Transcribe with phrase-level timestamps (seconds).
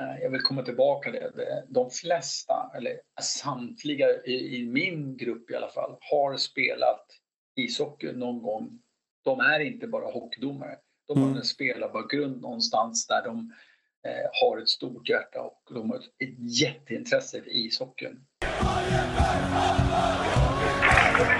[0.00, 1.64] Eh, jag vill komma tillbaka till det.
[1.68, 7.06] De flesta, eller samtliga i, i min grupp i alla fall, har spelat
[7.56, 8.78] ishockey någon gång.
[9.24, 10.76] De är inte bara hockeydomare.
[11.06, 11.38] De har mm.
[11.38, 13.52] en spelarbakgrund någonstans där de
[14.08, 18.26] eh, har ett stort hjärta och de har ett jätteintresse för ishockeyn.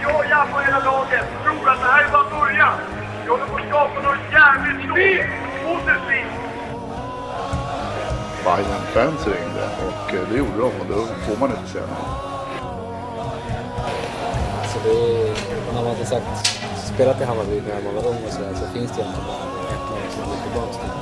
[0.02, 2.78] Jag jag och hela laget tror att det här är bara början.
[3.22, 5.43] Vi håller på att skapa något jävligt stort,
[8.44, 12.06] Bayern fans ringde och eh, det gjorde de och då får man inte säga nej.
[14.70, 15.34] Så det är,
[15.74, 16.46] när man har sagt
[16.94, 19.44] spelat i Hammarby när man var ung och sådär så finns det egentligen bara
[19.74, 20.94] ett lag som går tillbaka till.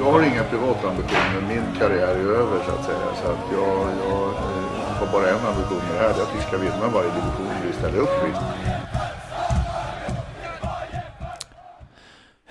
[0.00, 1.40] Jag har inga privata ambitioner.
[1.48, 3.06] Min karriär är över så att säga.
[3.20, 3.76] Så att jag,
[4.08, 6.12] jag eh, har bara en ambition med det här.
[6.14, 8.30] Det är att vi ska vinna varje division vi ställer upp i.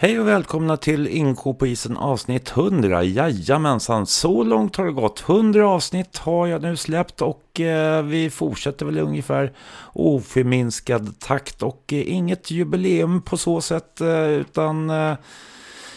[0.02, 3.04] Hej och välkomna till Inko på isen avsnitt 100.
[3.04, 5.24] Jajamensan, så långt har det gått.
[5.30, 9.54] 100 avsnitt har jag nu släppt och eh, vi fortsätter väl ungefär
[9.94, 15.14] oförminskad takt och eh, inget jubileum på så sätt eh, utan eh,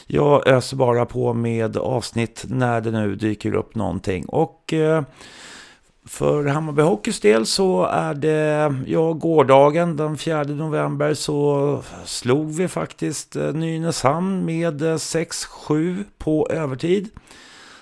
[0.06, 4.24] jag öser bara på med avsnitt när det nu dyker upp någonting.
[4.26, 5.02] Och eh,
[6.06, 12.68] för Hammarby Hockeys del så är det, ja, gårdagen den 4 november så slog vi
[12.68, 17.08] faktiskt eh, Nynäshamn med eh, 6-7 på övertid.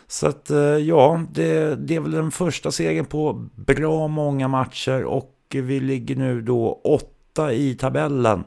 [0.07, 5.05] Så att eh, ja, det, det är väl den första segern på bra många matcher
[5.05, 8.45] och vi ligger nu då åtta i tabellen.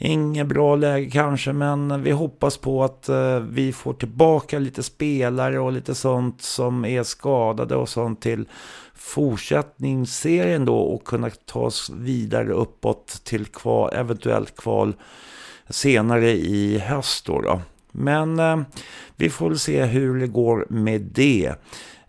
[0.00, 5.58] Inget bra läge kanske, men vi hoppas på att eh, vi får tillbaka lite spelare
[5.58, 8.48] och lite sånt som är skadade och sånt till
[8.94, 14.94] fortsättningsserien då och kunna ta oss vidare uppåt till kval, eventuellt kval
[15.68, 17.40] senare i höst då.
[17.40, 17.60] då.
[17.92, 18.60] Men eh,
[19.16, 21.54] vi får väl se hur det går med det.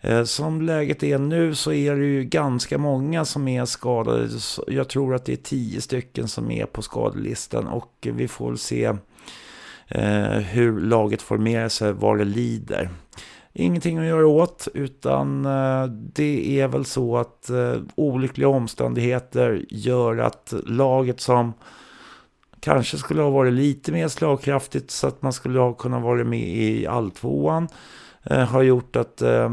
[0.00, 4.28] Eh, som läget är nu så är det ju ganska många som är skadade.
[4.66, 8.58] Jag tror att det är tio stycken som är på skadelistan och vi får väl
[8.58, 8.84] se
[9.88, 12.90] eh, hur laget formerar sig, vad det lider
[13.52, 17.50] ingenting att göra åt utan eh, det är väl så att
[17.94, 21.52] olyckliga omständigheter gör att laget som
[22.60, 26.48] kanske skulle ha varit lite mer slagkraftigt så att man skulle ha kunnat vara med
[26.48, 27.68] i alltvåan
[28.24, 29.50] Eh, har gjort att eh,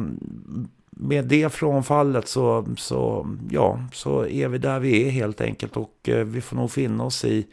[0.89, 6.09] med det frånfallet så, så, ja, så är vi där vi är helt enkelt och
[6.09, 7.47] eh, vi får nog finna oss i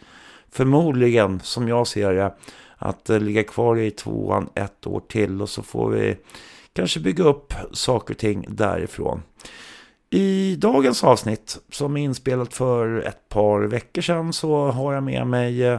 [0.51, 2.35] förmodligen som jag ser det
[2.77, 6.17] att ligga kvar i tvåan ett år till och så får vi
[6.73, 9.23] kanske bygga upp saker och ting därifrån.
[10.11, 15.27] I dagens avsnitt som är inspelat för ett par veckor sedan så har jag med
[15.27, 15.79] mig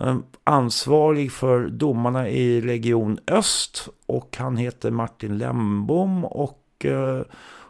[0.00, 7.20] Ehm, ansvarig för domarna i Region Öst och han heter Martin Lembom och eh,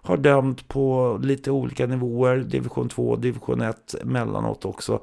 [0.02, 5.00] har dömt på lite olika nivåer, division 2, division 1 mellanåt också.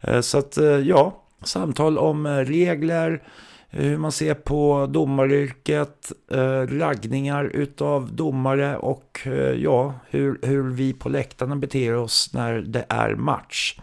[0.00, 3.22] Ehm, så att eh, ja, Samtal om eh, regler,
[3.68, 10.92] hur man ser på domaryrket, eh, raggningar utav domare och eh, ja, hur, hur vi
[10.92, 13.78] på läktarna beter oss när det är match.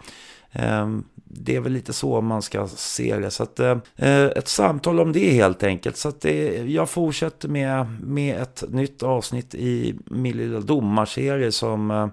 [0.51, 1.03] Ehm,
[1.35, 3.31] det är väl lite så man ska se det.
[3.31, 5.97] Så att, eh, eh, ett samtal om det helt enkelt.
[5.97, 11.91] Så att det, jag fortsätter med, med ett nytt avsnitt i min lilla domarserie som,
[11.91, 12.07] eh,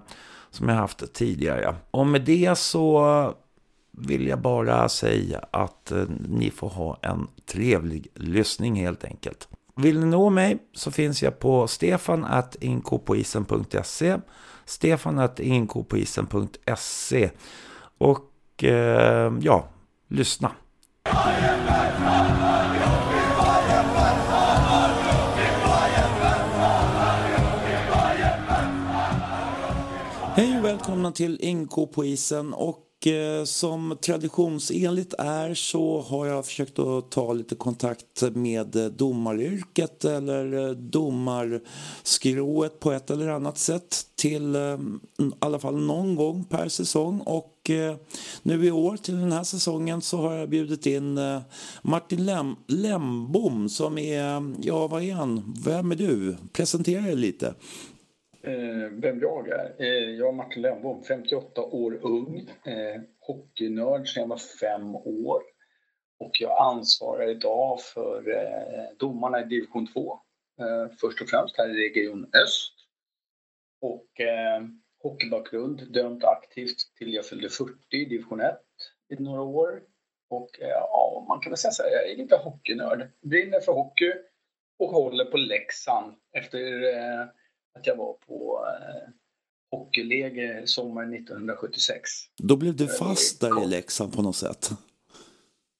[0.49, 1.75] som jag haft tidigare.
[1.91, 3.33] Och med det så
[3.97, 9.47] vill jag bara säga att eh, ni får ha en trevlig lyssning helt enkelt.
[9.75, 14.17] Vill ni nå mig så finns jag på stefanattinkopoisen.se
[14.65, 17.29] stefanattinkopoisen.se
[17.97, 18.30] och
[18.63, 19.65] eh, ja,
[20.07, 20.51] lyssna.
[30.35, 36.45] Hej och välkomna till Inko på isen och Eh, som traditionsenligt är så har jag
[36.45, 43.57] försökt att ta lite kontakt med eh, domaryrket eller eh, domarskrået på ett eller annat
[43.57, 44.77] sätt till i
[45.39, 47.19] alla fall någon gång per säsong.
[47.19, 47.71] Och
[48.43, 51.19] nu i år till den här säsongen så har jag bjudit in
[51.81, 55.53] Martin Lem Lembom som är, ja vad är han?
[55.65, 56.37] Vem är du?
[56.53, 57.53] Presentera dig lite.
[58.43, 59.75] Eh, vem jag är?
[59.79, 65.41] Eh, jag är Martin Lönnbom, 58 år ung, eh, hockeynörd sedan jag var fem år.
[66.19, 70.19] Och jag ansvarar idag för eh, domarna i division 2.
[70.59, 72.73] Eh, först och främst här i Region Öst.
[73.81, 74.61] Och eh,
[75.03, 78.57] hockeybakgrund, dömt aktivt till jag fyllde 40 i division 1
[79.09, 79.81] i några år.
[80.29, 83.11] Och ja, man kan väl säga så här, jag är lite hockeynörd.
[83.21, 84.13] Brinner för hockey
[84.79, 87.25] och håller på Leksand efter eh,
[87.79, 89.09] att jag var på eh,
[89.71, 92.09] hockeyläger sommaren 1976.
[92.37, 94.69] Då blev du fast där i Leksand på något sätt?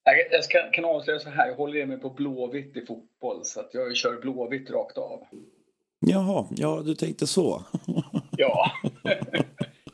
[0.04, 3.60] Jag, jag ska, kan avslöja så här, jag håller mig på Blåvitt i fotboll så
[3.60, 5.28] att jag kör Blåvitt rakt av.
[6.00, 7.64] Jaha, ja du tänkte så.
[8.38, 8.72] ja.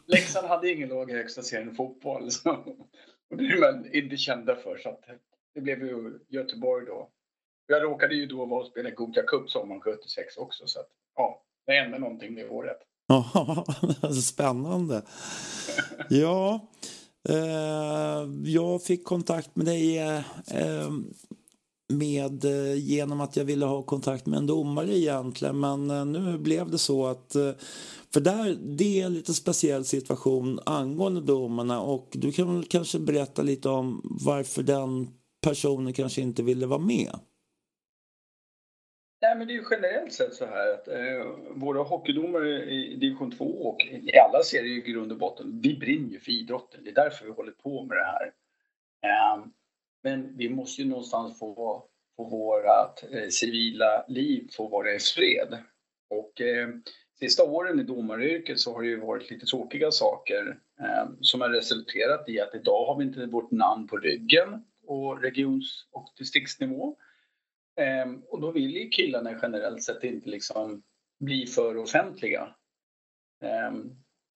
[0.07, 2.31] Leksand hade ingen lag i högsta serien fotboll.
[2.31, 2.49] Så,
[3.29, 4.77] och det är man inte kända för.
[4.77, 5.03] Så att
[5.55, 7.09] det blev ju Göteborg då.
[7.67, 10.67] Jag råkade ju då vara och spela Gothia Cup sommaren 76 också.
[10.67, 12.77] Så att, ja, det hände någonting det året.
[13.07, 13.65] Ja,
[14.23, 15.01] spännande.
[16.09, 16.67] Ja,
[17.29, 20.17] eh, jag fick kontakt med dig eh,
[20.51, 20.89] eh,
[21.93, 25.59] med, eh, genom att jag ville ha kontakt med en domare egentligen.
[25.59, 27.51] Men eh, nu blev det så att eh,
[28.13, 32.99] för där, det är en lite speciell situation angående domarna och du kan väl kanske
[32.99, 35.07] berätta lite om varför den
[35.41, 37.19] personen kanske inte ville vara med?
[39.21, 43.31] Nej, men det är ju generellt sett så här att eh, våra hockeydomare i division
[43.31, 46.83] 2 och i alla serier i grund och botten, vi brinner ju för idrotten.
[46.83, 48.31] Det är därför vi håller på med det här.
[49.03, 49.45] Eh,
[50.03, 51.83] men vi måste ju någonstans få,
[52.17, 55.57] få vårt eh, civila liv få vara i fred.
[56.09, 56.69] Och eh,
[57.19, 61.49] sista åren i domaryrket så har det ju varit lite tråkiga saker eh, som har
[61.49, 66.97] resulterat i att idag har vi inte vårt namn på ryggen på regions och distriktsnivå.
[67.77, 70.83] Eh, och då vill ju killarna generellt sett inte liksom
[71.19, 72.55] bli för offentliga.
[73.43, 73.71] Eh,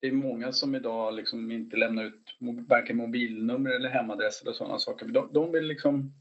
[0.02, 4.80] det är många som idag liksom inte lämnar ut varken mobilnummer eller hemadress eller sådana
[4.80, 5.06] saker.
[5.06, 6.14] De, de vill liksom,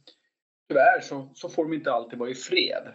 [0.68, 2.94] tyvärr så, så får de inte alltid vara i fred.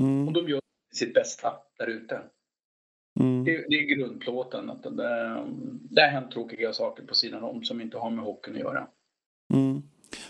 [0.00, 0.28] Mm.
[0.28, 0.60] Och de gör
[0.94, 2.20] sitt bästa där ute.
[3.20, 3.44] Mm.
[3.44, 4.70] Det, det, är grundplåten.
[4.70, 4.90] Att det,
[5.90, 8.88] det har hänt tråkiga saker på sidan om som inte har med hockeyn att göra.
[9.54, 9.82] Mm.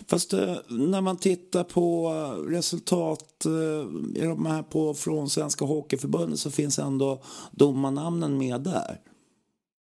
[0.07, 6.39] Fast eh, när man tittar på eh, resultat eh, de här på, från Svenska Hockeyförbundet
[6.39, 7.21] så finns ändå
[7.51, 8.99] domarnamnen med där.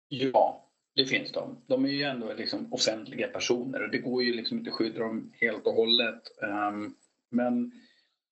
[0.10, 1.58] Ja, det finns de.
[1.68, 5.00] De är ju ändå liksom offentliga personer och det går ju liksom inte att skydda
[5.00, 6.22] dem helt och hållet.
[6.44, 6.96] Ehm,
[7.30, 7.72] men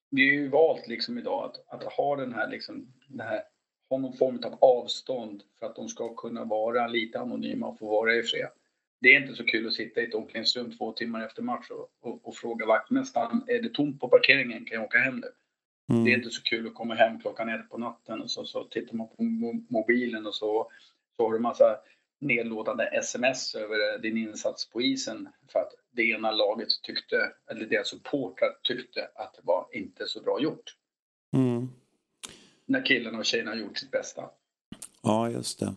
[0.10, 3.42] vi har ju valt liksom idag att, att ha den här, liksom, den här,
[3.90, 7.86] ha någon form av avstånd för att de ska kunna vara lite anonyma och få
[7.86, 8.50] vara i fred.
[9.06, 11.90] Det är inte så kul att sitta i ett omklädningsrum två timmar efter match och,
[12.02, 15.28] och, och fråga vaktmästaren, är det tomt på parkeringen, kan jag åka hem nu?
[15.90, 16.06] Mm.
[16.06, 18.64] Det är inte så kul att komma hem klockan ett på natten och så, så
[18.64, 19.24] tittar man på
[19.70, 20.72] mobilen och så,
[21.18, 21.78] så har du massa
[22.22, 27.88] nedlåtande sms över din insats på isen för att det ena laget tyckte, eller deras
[27.88, 30.76] supportrar tyckte att det var inte så bra gjort.
[31.34, 31.70] Mm.
[32.66, 34.30] När killarna och tjejerna har gjort sitt bästa.
[35.02, 35.76] Ja, just det.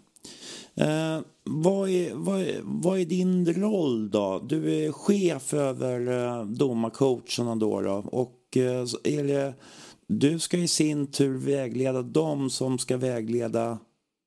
[0.80, 4.42] Eh, vad, är, vad, är, vad är din roll då?
[4.48, 9.54] Du är chef över eh, domarcoacherna då, då och eh, är det,
[10.06, 13.78] du ska i sin tur vägleda dem som ska vägleda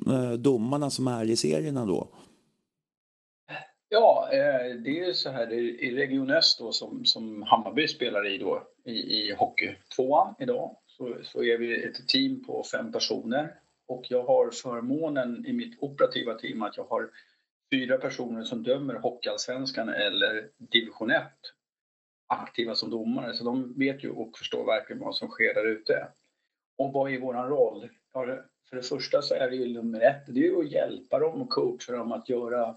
[0.08, 2.08] eh, domarna som är i serierna då?
[3.90, 8.38] Ja, eh, det är så här i Region Öst då som, som Hammarby spelar i
[8.38, 13.54] då i, i hockey tvåan idag så, så är vi ett team på fem personer
[13.92, 17.10] och jag har förmånen i mitt operativa team att jag har
[17.74, 21.24] fyra personer som dömer Hockeyallsvenskan eller division 1
[22.28, 26.08] aktiva som domare så de vet ju och förstår verkligen vad som sker där ute.
[26.78, 27.90] Och vad är våran roll?
[28.14, 31.42] För det första så är det ju nummer ett, det är ju att hjälpa dem
[31.42, 32.76] och coacha dem att göra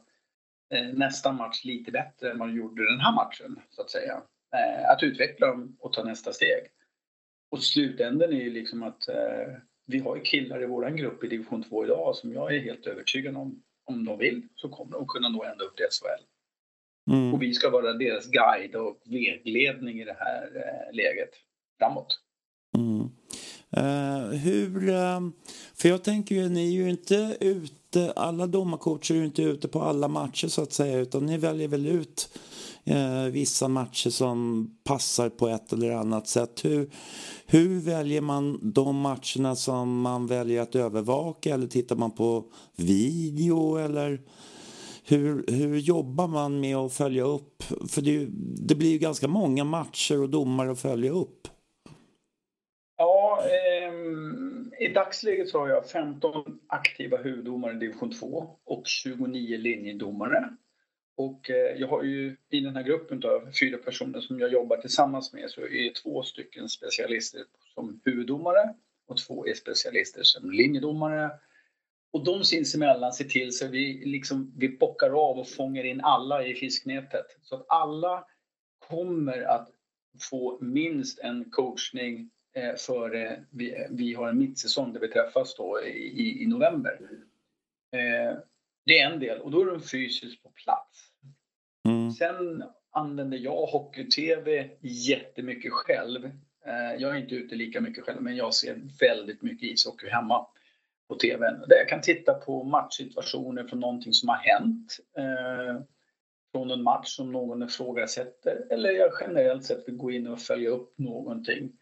[0.74, 4.22] eh, nästa match lite bättre än man gjorde den här matchen, så att säga.
[4.56, 6.66] Eh, att utveckla dem och ta nästa steg.
[7.50, 9.54] Och slutänden är ju liksom att eh,
[9.86, 12.86] vi har ju killar i vår grupp i division 2 idag som jag är helt
[12.86, 16.24] övertygad om, om de vill, så kommer de kunna nå ända upp till SHL.
[17.10, 17.34] Mm.
[17.34, 20.50] Och vi ska vara deras guide och vägledning i det här
[20.92, 21.30] läget
[21.78, 22.20] framåt.
[22.76, 23.10] Mm.
[23.76, 25.30] Uh, hur, uh,
[25.74, 29.68] för jag tänker ju, ni är ju inte ute, alla domarcoacher är ju inte ute
[29.68, 32.38] på alla matcher så att säga, utan ni väljer väl ut
[32.84, 36.64] eh, vissa matcher som passar på ett eller annat sätt.
[36.64, 36.90] Hur,
[37.46, 42.44] hur väljer man de matcherna som man väljer att övervaka eller tittar man på
[42.76, 44.20] video eller
[45.06, 47.62] hur, hur jobbar man med att följa upp?
[47.62, 48.26] För det,
[48.68, 51.48] det blir ju ganska många matcher och domar att följa upp.
[52.96, 53.94] Ja, eh,
[54.86, 60.56] i dagsläget så har jag 15 aktiva huvuddomare i division 2 och 29 linjedomare.
[61.16, 64.76] Och eh, jag har ju i den här gruppen av fyra personer som jag jobbar
[64.76, 67.44] tillsammans med så är två stycken specialister
[67.74, 68.74] som huvuddomare
[69.06, 71.30] och två är specialister som linjedomare.
[72.12, 76.46] Och de sinsemellan ser till så vi liksom vi bockar av och fångar in alla
[76.46, 78.24] i fisknätet så att alla
[78.88, 79.68] kommer att
[80.30, 86.42] få minst en coachning eh, vi, vi har en mittsäsong där vi träffas då i,
[86.42, 86.98] i november.
[87.92, 88.38] Eh,
[88.86, 91.10] det är en del och då är de fysiskt på plats.
[91.88, 92.10] Mm.
[92.10, 96.30] Sen använder jag hockey-tv jättemycket själv.
[96.98, 100.46] Jag är inte ute lika mycket själv men jag ser väldigt mycket ishockey hemma
[101.08, 101.60] på TVn.
[101.68, 104.98] Där jag kan titta på matchsituationer från någonting som har hänt.
[105.18, 105.82] Eh,
[106.52, 108.66] från en match som någon ifrågasätter.
[108.70, 111.72] Eller jag generellt sett vill gå in och följa upp någonting.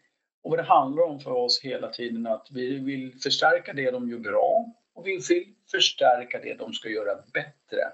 [0.43, 3.91] Och vad det handlar om för oss hela tiden är att vi vill förstärka det
[3.91, 7.93] de gör bra och vi vill förstärka det de ska göra bättre.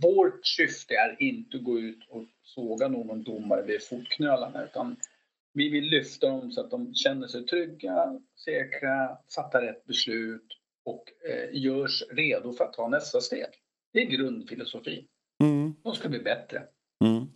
[0.00, 4.96] Vårt syfte är inte att gå ut och såga någon domare vid fotknölarna utan
[5.52, 11.04] vi vill lyfta dem så att de känner sig trygga, säkra, fattar rätt beslut och
[11.28, 13.46] eh, görs redo för att ta nästa steg.
[13.92, 15.06] Det är grundfilosofin.
[15.40, 15.74] Mm.
[15.82, 16.62] De ska bli bättre.
[17.04, 17.26] Mm.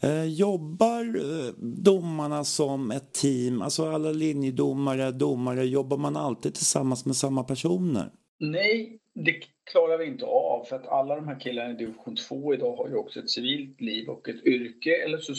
[0.00, 3.62] Eh, jobbar eh, domarna som ett team?
[3.62, 8.10] Alltså alla linjedomare, domare, jobbar man alltid tillsammans med samma personer?
[8.38, 9.32] Nej, det
[9.70, 12.88] klarar vi inte av för att alla de här killarna i division 2 idag har
[12.88, 15.34] ju också ett civilt liv och ett yrke eller så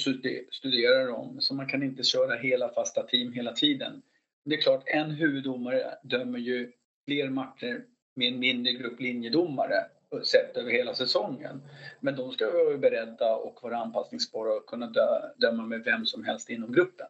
[0.52, 4.02] studerar de så man kan inte köra hela fasta team hela tiden.
[4.46, 6.72] Det är klart, en huvuddomare dömer ju
[7.06, 7.84] fler matcher
[8.16, 9.86] med en mindre grupp linjedomare
[10.24, 11.62] sett över hela säsongen.
[12.00, 14.92] Men de ska vara beredda och vara anpassningsbara och kunna
[15.36, 17.08] döma med vem som helst inom gruppen.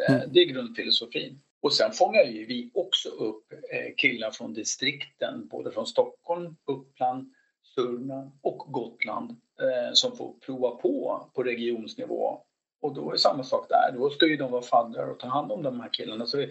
[0.00, 0.28] Eh, mm.
[0.32, 1.40] Det är grundfilosofin.
[1.62, 7.34] Och sen fångar ju vi också upp eh, killar från distrikten, både från Stockholm, Uppland,
[7.74, 9.30] Sörmland och Gotland
[9.60, 12.42] eh, som får prova på på regionsnivå.
[12.82, 15.26] Och då är det samma sak där, då ska ju de vara faddrar och ta
[15.26, 16.26] hand om de här killarna.
[16.26, 16.46] Så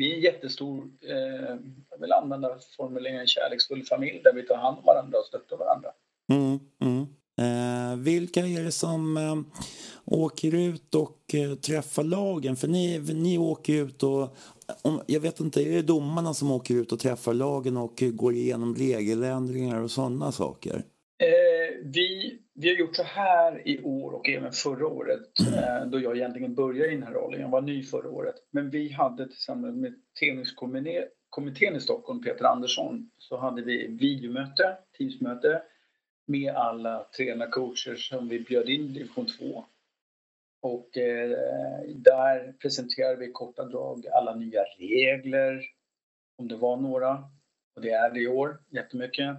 [0.00, 1.56] vi är en jättestor, eh,
[1.90, 5.88] jag vill använda formuleringen kärleksfull familj där vi tar hand om varandra och stöttar varandra.
[6.32, 7.06] Mm, mm.
[7.40, 9.36] Eh, vilka är det som eh,
[10.04, 12.56] åker ut och eh, träffar lagen?
[12.56, 14.36] För ni, ni åker ut och...
[14.82, 18.34] Om, jag vet inte, är det domarna som åker ut och träffar lagen och går
[18.34, 20.84] igenom regeländringar och sådana saker?
[21.22, 26.00] Eh, vi, vi har gjort så här i år och även förra året eh, då
[26.00, 27.40] jag egentligen började i den här rollen.
[27.40, 28.34] Jag var ny förra året.
[28.50, 35.62] Men vi hade tillsammans med tenniskommittén i Stockholm, Peter Andersson, så hade vi videomöte, Teamsmöte
[36.26, 39.64] med alla tränarcoacher som vi bjöd in i division 2.
[40.62, 41.30] Och eh,
[41.94, 45.62] där presenterade vi i korta drag alla nya regler,
[46.38, 47.24] om det var några.
[47.76, 49.36] Och det är det i år, jättemycket.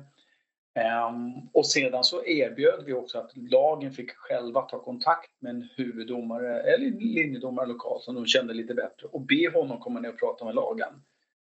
[0.76, 5.70] Ehm, och sedan så erbjöd vi också att lagen fick själva ta kontakt med en
[5.76, 10.20] huvuddomare eller linjedomare lokalt som de kände lite bättre och be honom komma ner och
[10.20, 10.94] prata med lagen.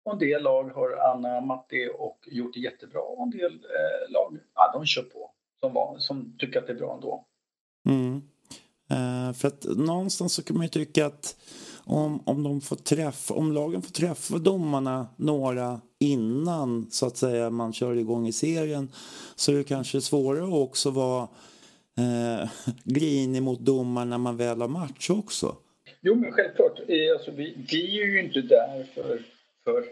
[0.05, 4.11] Och en del lag har anammat det och gjort det jättebra och en del eh,
[4.11, 7.25] lag, ja, de kör på som, var, som tycker att det är bra ändå.
[7.89, 8.21] Mm.
[8.89, 11.35] Eh, för att någonstans så kan man ju tycka att
[11.85, 17.49] om, om, de får träffa, om lagen får träffa domarna några innan så att säga
[17.49, 18.91] man kör igång i serien
[19.35, 21.27] så är det kanske svårare att också vara
[21.97, 22.49] eh,
[22.83, 25.55] grinig mot domarna när man väl har match också.
[26.01, 26.79] Jo men självklart.
[26.87, 29.21] Eh, alltså, vi, vi är ju inte där för,
[29.63, 29.85] för,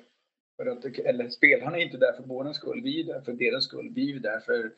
[0.57, 2.81] för att, eller spelarna är inte där för vår skull.
[2.83, 3.91] Vi är där för deras skull.
[3.95, 4.71] Vi är där för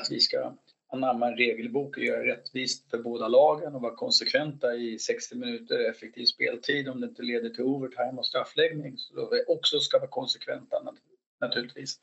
[0.00, 0.52] att vi ska
[0.92, 5.90] anamma en regelbok och göra rättvist för båda lagen och vara konsekventa i 60 minuter
[5.90, 8.98] effektiv speltid om det inte leder till overtime och straffläggning.
[8.98, 10.76] Så vi också ska vara konsekventa
[11.40, 12.00] naturligtvis.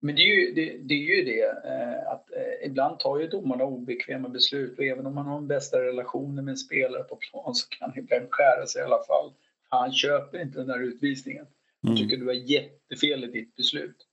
[0.00, 3.26] Men det är ju det, det, är ju det eh, att eh, ibland tar ju
[3.26, 7.16] domarna obekväma beslut och även om man har den bästa relationen med en spelare på
[7.16, 9.32] plan så kan det ibland skära sig i alla fall.
[9.68, 11.46] Han köper inte den där utvisningen.
[11.82, 12.02] Han mm.
[12.02, 14.06] tycker du har jättefel i ditt beslut.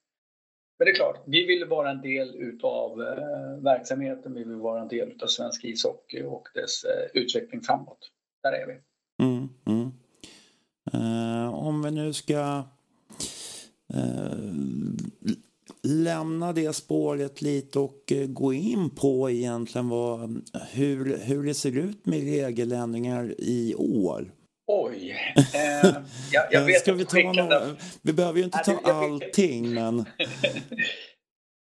[0.83, 4.81] Men det är klart, vi vill vara en del utav eh, verksamheten, vi vill vara
[4.81, 7.97] en del utav svensk ishockey och dess eh, utveckling framåt.
[8.43, 8.73] Där är vi.
[9.25, 9.91] Mm, mm.
[10.93, 12.63] Eh, om vi nu ska
[13.93, 14.37] eh,
[15.83, 21.77] lämna det spåret lite och eh, gå in på egentligen vad, hur, hur det ser
[21.77, 24.31] ut med regeländringar i år.
[24.67, 25.15] Oj.
[25.55, 25.95] Eh,
[26.31, 29.95] jag, jag vet Ska vi, ta några, vi behöver ju inte ta allting, men...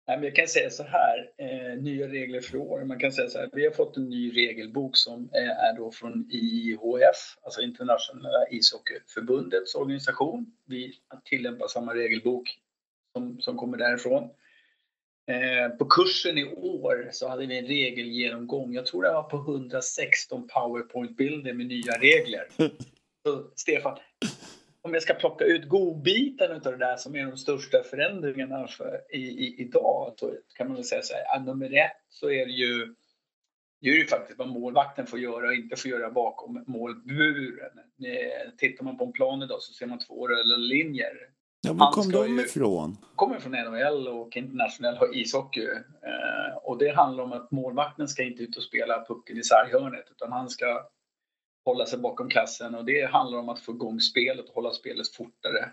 [0.07, 2.85] Nej, men jag kan säga så här, eh, nya regler för år.
[2.85, 5.91] Man kan säga så här, vi har fått en ny regelbok som eh, är då
[5.91, 10.45] från IHF, alltså Internationella ishockeyförbundets organisation.
[10.65, 10.93] Vi
[11.25, 12.59] tillämpar samma regelbok
[13.15, 14.29] som, som kommer därifrån.
[15.27, 18.73] Eh, på kursen i år så hade vi en regelgenomgång.
[18.73, 22.47] Jag tror det var på 116 powerpoint-bilder med nya regler.
[23.23, 23.97] Så Stefan,
[24.81, 29.01] om jag ska plocka ut godbiten av det där som är de största förändringarna för,
[29.09, 31.39] i, i, idag så kan man väl säga så här.
[31.39, 32.95] Nummer ett så är det ju
[33.81, 37.79] Det är ju faktiskt vad målvakten får göra och inte får göra bakom målburen.
[38.05, 41.30] Eh, tittar man på en plan idag så ser man två röda linjer.
[41.61, 42.97] Ja, var kom de ju, ifrån?
[43.15, 45.65] kommer från NHL och internationell ishockey.
[46.05, 50.05] Eh, och det handlar om att målvakten ska inte ut och spela pucken i sarghörnet
[50.11, 50.89] utan han ska
[51.65, 55.07] hålla sig bakom kassen och det handlar om att få igång spelet och hålla spelet
[55.15, 55.69] fortare.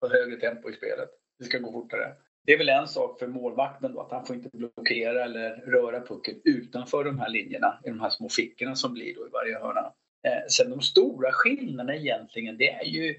[0.00, 1.08] Få högre tempo i spelet.
[1.38, 2.12] Det ska gå fortare.
[2.46, 6.00] Det är väl en sak för målvakten då, att han får inte blockera eller röra
[6.00, 9.58] pucken utanför de här linjerna, i de här små fickorna som blir då i varje
[9.58, 9.92] hörna.
[10.26, 13.14] Eh, sen de stora skillnaderna egentligen, det är ju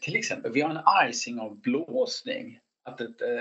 [0.00, 2.60] till exempel, vi har en icing-avblåsning.
[2.84, 3.40] Att ett, eh,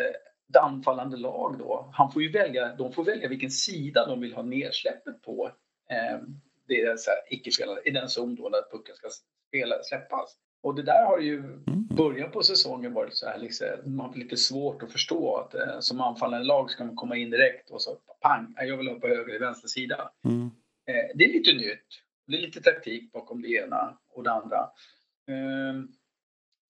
[0.50, 4.34] ett anfallande lag då, han får ju välja, de får välja vilken sida de vill
[4.34, 5.52] ha nedsläppet på.
[5.90, 6.20] Eh,
[6.68, 9.08] det är så icke-spelare i den zon då där pucken ska
[9.48, 10.38] spela, släppas.
[10.62, 11.88] Och det där har ju mm.
[11.88, 15.80] början på säsongen varit så här liksom, man har lite svårt att förstå att eh,
[15.80, 19.08] som anfallande lag ska man komma in direkt och så pang, jag vill ha på
[19.08, 20.12] höger eller vänster sida.
[20.26, 20.52] Mm.
[20.88, 21.88] Eh, det är lite nytt.
[22.28, 24.70] Det är lite taktik bakom det ena och det andra.
[25.28, 25.84] Eh,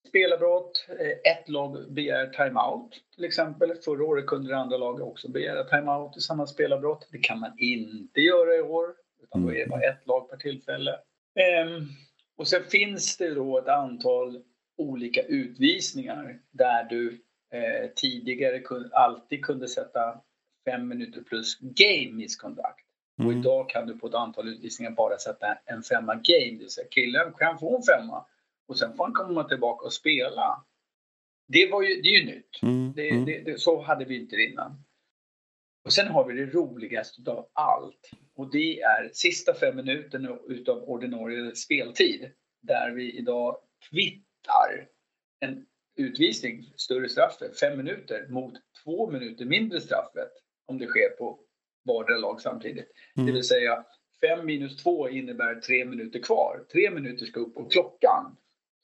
[0.07, 3.75] spelarbrott, eh, ett lag begär timeout till exempel.
[3.85, 7.07] Förra året kunde det andra laget också begära timeout i samma spelarbrott.
[7.11, 10.37] Det kan man inte göra i år, utan då är det bara ett lag per
[10.37, 10.91] tillfälle.
[11.35, 11.87] Ehm,
[12.37, 14.43] och sen finns det då ett antal
[14.77, 17.21] olika utvisningar där du
[17.51, 18.61] eh, tidigare
[18.91, 20.21] alltid kunde sätta
[20.65, 22.87] fem minuter plus game misconduct.
[23.19, 23.27] Mm.
[23.27, 26.69] Och idag kan du på ett antal utvisningar bara sätta en femma game, det vill
[26.69, 28.25] säga killen kan få en femma
[28.67, 30.65] och sen får han komma tillbaka och spela.
[31.47, 32.61] Det, var ju, det är ju nytt.
[32.61, 32.93] Mm.
[32.95, 33.25] Det, mm.
[33.25, 34.83] det, det, så hade vi inte innan.
[35.85, 40.83] Och sen har vi det roligaste av allt och det är sista fem minuterna utav
[40.83, 42.31] ordinarie speltid
[42.61, 43.57] där vi idag
[43.89, 44.87] kvittar
[45.39, 50.31] en utvisning, större straffet, fem minuter mot två minuter mindre straffet
[50.65, 51.39] om det sker på
[51.85, 52.91] vardera lag samtidigt.
[53.17, 53.27] Mm.
[53.27, 53.85] Det vill säga
[54.21, 56.65] fem minus två innebär tre minuter kvar.
[56.71, 58.37] Tre minuter ska upp på klockan.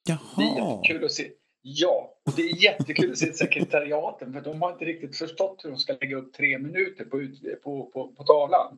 [0.07, 0.81] Jaha.
[0.87, 1.31] Det är att se.
[1.61, 5.69] Ja, och det är jättekul att se sekretariaten för de har inte riktigt förstått hur
[5.69, 7.27] de ska lägga upp tre minuter på,
[7.63, 8.77] på, på, på tavlan.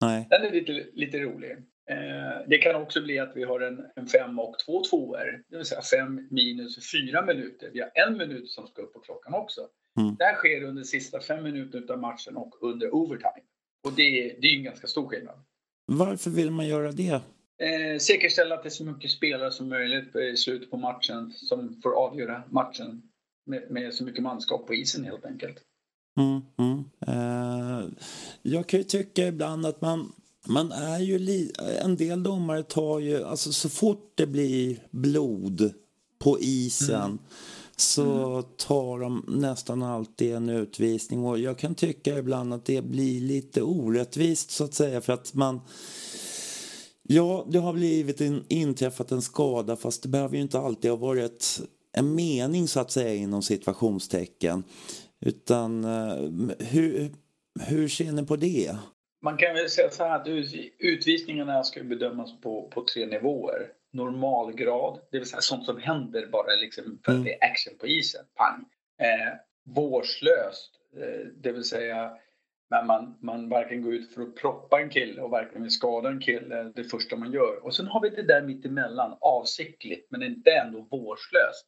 [0.00, 0.26] Nej.
[0.30, 1.52] Den är lite, lite rolig.
[1.90, 5.56] Eh, det kan också bli att vi har en, en fem och två tvåor, det
[5.56, 7.70] vill säga fem minus fyra minuter.
[7.72, 9.60] Vi har en minut som ska upp på klockan också.
[10.00, 10.14] Mm.
[10.18, 13.42] Det här sker under sista fem minuterna av matchen och under overtime.
[13.84, 15.38] Och det, det är en ganska stor skillnad.
[15.86, 17.20] Varför vill man göra det?
[17.58, 21.80] Eh, säkerställa att det är så mycket spelare som möjligt i slutet på matchen som
[21.82, 23.02] får avgöra matchen
[23.46, 25.56] med, med så mycket manskap på isen helt enkelt.
[26.18, 26.84] Mm, mm.
[27.06, 27.88] Eh,
[28.42, 30.12] jag kan ju tycka ibland att man,
[30.46, 31.48] man är ju
[31.82, 35.74] en del domare tar ju, alltså så fort det blir blod
[36.18, 37.18] på isen mm.
[37.76, 38.44] så mm.
[38.56, 43.62] tar de nästan alltid en utvisning och jag kan tycka ibland att det blir lite
[43.62, 45.60] orättvist så att säga för att man
[47.08, 50.98] Ja, det har blivit en, inträffat en skada fast det behöver ju inte alltid ha
[50.98, 51.60] varit
[51.92, 54.64] en mening så att säga inom situationstecken.
[55.20, 57.10] Utan uh, hur,
[57.60, 58.76] hur ser ni på det?
[59.22, 60.26] Man kan väl säga så här att
[60.78, 63.68] utvisningarna ska bedömas på, på tre nivåer.
[63.92, 67.24] Normalgrad, det vill säga sånt som händer bara liksom för att mm.
[67.24, 68.64] det är action på isen, pang.
[69.00, 69.34] Eh,
[69.74, 72.10] vårdslöst, eh, det vill säga
[72.68, 76.08] men man, man varken går ut för att proppa en kille och varken vill skada
[76.08, 77.64] en kille det första man gör.
[77.64, 81.66] Och sen har vi det där mittemellan, avsiktligt men inte ändå vårdslöst.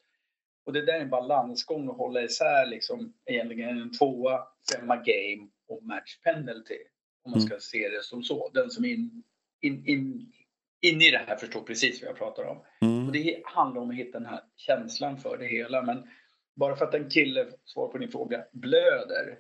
[0.67, 4.43] Och det där är en balansgång att hålla isär liksom egentligen en tvåa,
[4.75, 6.79] femma game och match penalty.
[7.25, 7.61] Om man ska mm.
[7.61, 8.51] se det som så.
[8.55, 9.23] Den som är in,
[9.61, 10.33] in, in,
[10.81, 12.59] in i det här förstår precis vad jag pratar om.
[12.81, 13.07] Mm.
[13.07, 15.83] Och det handlar om att hitta den här känslan för det hela.
[15.83, 16.09] Men
[16.57, 19.39] bara för att en kille, svar på din fråga, blöder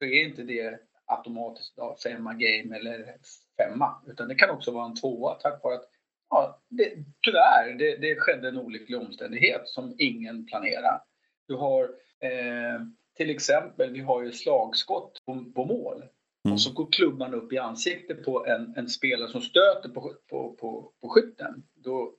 [0.00, 3.16] så är inte det automatiskt då, femma game eller
[3.56, 4.02] femma.
[4.06, 5.88] Utan det kan också vara en tvåa tack vare att
[6.30, 11.02] ja, det, tyvärr, det, det skedde en olycklig omständighet som ingen planerar.
[11.48, 11.84] Du har
[12.20, 12.80] eh,
[13.16, 16.02] till exempel, vi har ju slagskott på, på mål.
[16.44, 16.54] Mm.
[16.54, 20.56] Och så går klubban upp i ansiktet på en, en spelare som stöter på, på,
[20.60, 21.62] på, på skytten.
[21.74, 22.12] Då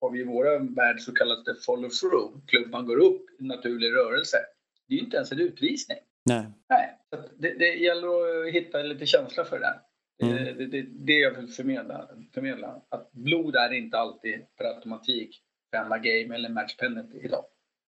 [0.00, 2.46] har vi i vår värld så kallat det follow through.
[2.46, 4.36] Klubban går upp i naturlig rörelse.
[4.88, 5.98] Det är ju inte ens en utvisning.
[6.24, 6.46] Nej.
[6.68, 6.98] Nej.
[7.38, 9.80] Det, det gäller att hitta lite känsla för det.
[10.26, 10.58] Mm.
[10.58, 12.82] Det, det, det jag vill förmedla, förmedla.
[12.88, 15.40] Att blod är inte alltid per automatik
[15.74, 17.44] femma game eller match penalty idag.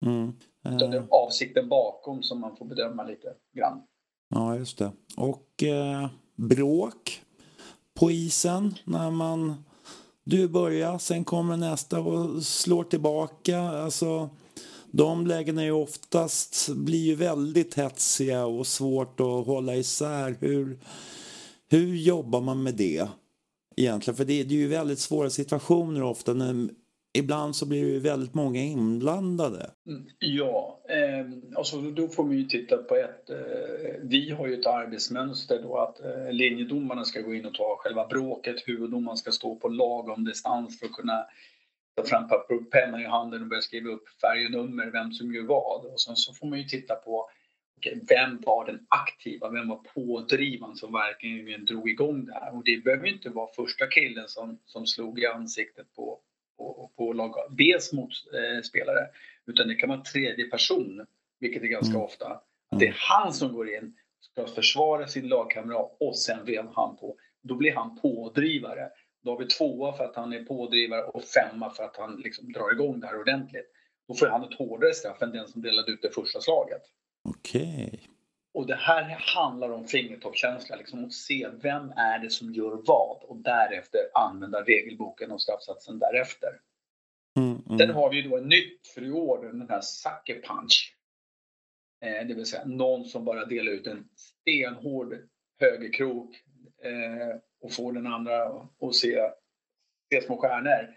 [0.06, 0.34] Mm.
[0.76, 3.82] Utan det är avsikten bakom som man får bedöma lite grann.
[4.30, 4.92] Ja, just det.
[5.18, 7.22] Och eh, bråk
[8.00, 9.64] på isen när man...
[10.24, 13.60] Du börjar, sen kommer nästa och slår tillbaka.
[13.60, 14.30] Alltså,
[14.98, 20.36] de lägena är ju oftast blir ju väldigt hetsiga och svårt att hålla isär.
[20.40, 20.80] Hur,
[21.70, 23.08] Hur jobbar man med det
[23.76, 24.18] egentligen?
[24.18, 26.34] För det, det är ju väldigt svåra situationer ofta.
[26.34, 26.70] När,
[27.14, 29.72] ibland så blir det ju väldigt många inblandade.
[29.88, 33.30] Mm, ja, eh, alltså då får man ju titta på ett...
[33.30, 33.36] Eh,
[34.02, 38.08] vi har ju ett arbetsmönster då att eh, linjedomarna ska gå in och ta själva
[38.08, 38.56] bråket.
[38.66, 41.26] Huvuddomaren ska stå på lagom distans för att kunna
[41.98, 45.12] ta fram papper och penna i handen och börja skriva upp färg och nummer, vem
[45.12, 45.86] som gör vad.
[45.86, 47.30] Och sen så får man ju titta på
[47.78, 52.56] okay, vem var den aktiva, vem var pådrivaren som verkligen drog igång det här.
[52.56, 56.20] Och det behöver inte vara första killen som, som slog i ansiktet på,
[56.58, 59.08] på, på lag Bs motspelare,
[59.46, 61.06] utan det kan vara tredje person,
[61.40, 62.06] vilket är ganska mm.
[62.06, 62.42] ofta.
[62.72, 66.98] Att det är han som går in, ska försvara sin lagkamrat och sen vevar han
[66.98, 67.16] på.
[67.42, 68.90] Då blir han pådrivare.
[69.28, 72.52] Då har vi tvåa för att han är pådrivare och femma för att han liksom
[72.52, 73.72] drar igång det här ordentligt.
[74.08, 76.82] Då får han ett hårdare straff än den som delade ut det första slaget.
[77.30, 77.90] Okej.
[77.94, 78.00] Okay.
[78.54, 83.24] Och det här handlar om fingertoppskänsla, liksom att se vem är det som gör vad
[83.24, 86.60] och därefter använda regelboken och straffsatsen därefter.
[87.38, 87.78] Mm, mm.
[87.78, 90.96] Sen har vi då en nytt för i år, den här sucker punch.
[92.02, 95.18] Eh, det vill säga någon som bara delar ut en stenhård
[95.60, 96.36] högerkrok
[96.84, 98.48] eh, och får den andra
[98.82, 99.30] att se,
[100.10, 100.96] se små stjärnor.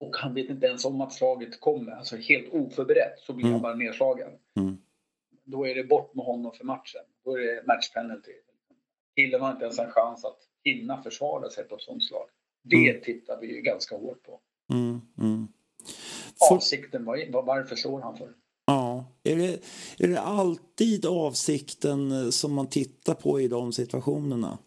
[0.00, 3.52] Och han vet inte ens om att slaget kommer, alltså helt oförberett så blir mm.
[3.52, 4.30] han bara nedslagen.
[4.56, 4.78] Mm.
[5.44, 7.02] Då är det bort med honom för matchen.
[7.24, 8.32] Då är det match penalty.
[9.16, 12.28] Killen har inte ens en chans att hinna försvara sig på ett sånt slag.
[12.62, 13.02] Det mm.
[13.02, 14.40] tittar vi ju ganska hårt på.
[14.72, 15.48] Mm, mm.
[16.48, 16.54] För...
[16.54, 18.32] Avsikten, var, varför slår han för?
[18.66, 19.60] Ja, är det,
[19.98, 24.58] är det alltid avsikten som man tittar på i de situationerna?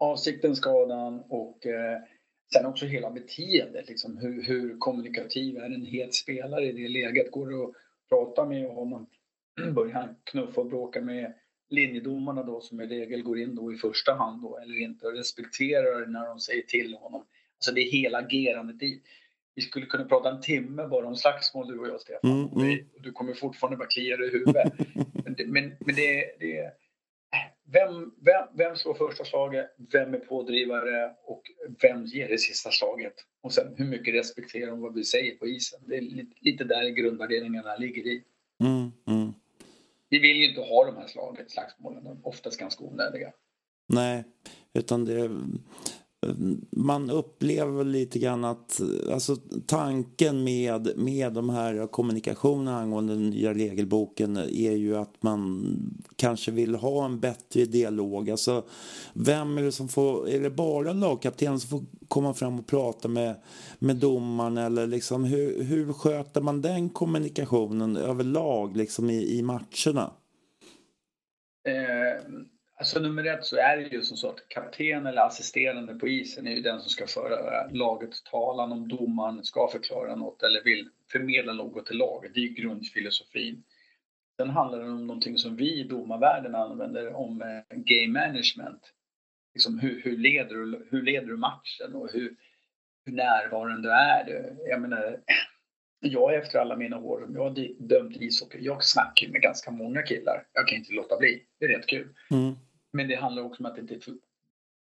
[0.00, 1.98] Avsikten, skadan och eh,
[2.52, 3.88] sen också hela beteendet.
[3.88, 7.30] Liksom, hur, hur kommunikativ är en het spelare i det läget?
[7.30, 7.74] Går det att
[8.08, 9.06] prata med honom?
[9.74, 11.34] Börjar han knuffa och bråka med
[11.70, 15.12] linjedomarna då som i regel går in då i första hand då eller inte och
[15.12, 17.24] respekterar när de säger till honom.
[17.56, 19.00] Alltså det är hela agerandet i.
[19.54, 22.30] Vi skulle kunna prata en timme bara om slagsmål du och jag Stefan.
[22.30, 22.86] Mm, mm.
[22.98, 24.72] Du kommer fortfarande bara klia dig i huvudet.
[25.24, 26.72] men, det, men, men det, det,
[27.72, 29.66] vem, vem, vem slår första slaget?
[29.92, 31.14] Vem är pådrivare?
[31.24, 31.42] Och
[31.82, 33.14] vem ger det sista slaget?
[33.40, 35.80] Och sen hur mycket respekterar de vad vi säger på isen?
[35.86, 38.24] Det är lite, lite där grundvärderingarna ligger i.
[38.60, 39.32] Mm, mm.
[40.08, 42.04] Vi vill ju inte ha de här slagen, slagsmålen.
[42.04, 43.32] De är oftast ganska onödiga.
[43.86, 44.24] Nej,
[44.74, 45.30] utan det
[46.70, 48.80] man upplever lite grann att
[49.12, 55.64] alltså, tanken med, med de här kommunikationerna angående den nya regelboken är ju att man
[56.16, 58.30] kanske vill ha en bättre dialog.
[58.30, 58.64] Alltså,
[59.12, 63.08] vem är det som får, är det bara lagkaptenen som får komma fram och prata
[63.08, 63.36] med,
[63.78, 70.12] med domaren eller liksom hur, hur sköter man den kommunikationen överlag liksom i, i matcherna?
[71.68, 72.30] Eh
[72.80, 76.46] Alltså nummer ett så är det ju som så att kapten eller assisterande på isen
[76.46, 80.88] är ju den som ska föra lagets talan om domaren ska förklara något eller vill
[81.12, 82.34] förmedla något till laget.
[82.34, 83.62] Det är ju grundfilosofin.
[84.36, 88.92] Sen handlar det om någonting som vi i domarvärlden använder om eh, game management.
[89.54, 92.36] Liksom hur, hur, leder du, hur leder du matchen och hur,
[93.04, 94.56] hur närvarande är du?
[94.68, 95.20] Jag menar,
[96.00, 100.02] jag efter alla mina år, som jag har dömt ishockey, jag snackar med ganska många
[100.02, 100.46] killar.
[100.52, 101.42] Jag kan inte låta bli.
[101.58, 102.08] Det är rätt kul.
[102.30, 102.54] Mm.
[102.92, 104.00] Men det handlar också om att det inte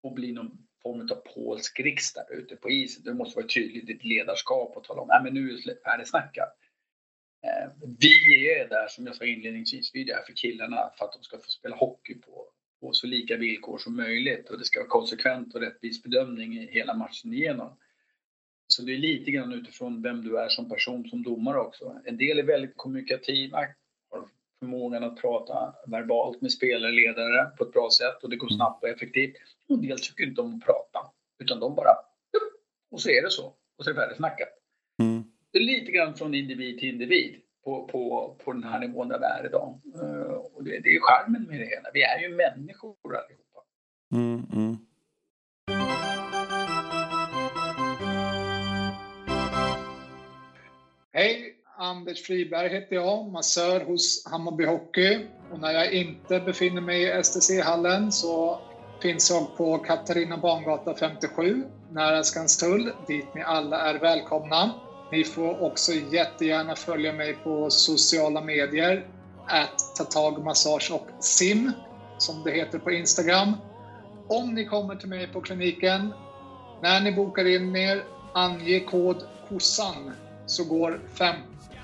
[0.02, 3.02] får bli någon form av polsk riksdag ute på isen.
[3.04, 5.50] Du måste vara tydlig i ditt ledarskap och tala om att nu
[5.84, 6.58] är det snackat.
[7.46, 11.12] Eh, vi är där, som jag sa inledningsvis, vi är där för killarna för att
[11.12, 12.46] de ska få spela hockey på,
[12.80, 16.66] på så lika villkor som möjligt och det ska vara konsekvent och rättvis bedömning i
[16.66, 17.78] hela matchen igenom.
[18.66, 22.00] Så det är lite grann utifrån vem du är som person, som domare också.
[22.04, 23.58] En del är väldigt kommunikativa,
[24.62, 28.56] förmågan att prata verbalt med spelare, ledare på ett bra sätt och det går mm.
[28.56, 29.34] snabbt och effektivt.
[29.68, 31.00] En del tycker inte om att prata
[31.38, 31.94] utan de bara
[32.90, 33.44] och så är det så
[33.78, 34.48] och så är det färdigsnackat.
[34.98, 35.24] Mm.
[35.52, 39.18] Det är lite grann från individ till individ på, på, på den här nivån där
[39.18, 39.80] vi är idag.
[40.02, 41.90] Uh, och det, det är charmen med det hela.
[41.94, 43.60] Vi är ju människor allihopa.
[44.12, 44.76] Mm, mm.
[51.92, 55.26] Anders Friberg heter jag, massör hos Hammarby Hockey.
[55.50, 58.60] Och när jag inte befinner mig i STC-hallen så
[59.02, 64.80] finns jag på Katarina Bangata 57, nära Skanstull, dit ni alla är välkomna.
[65.10, 69.06] Ni får också jättegärna följa mig på sociala medier,
[69.46, 71.72] att tatagmassage och sim,
[72.18, 73.56] som det heter på Instagram.
[74.28, 76.14] Om ni kommer till mig på kliniken,
[76.82, 80.12] när ni bokar in er, ange kod KOSSAN
[80.46, 81.00] så går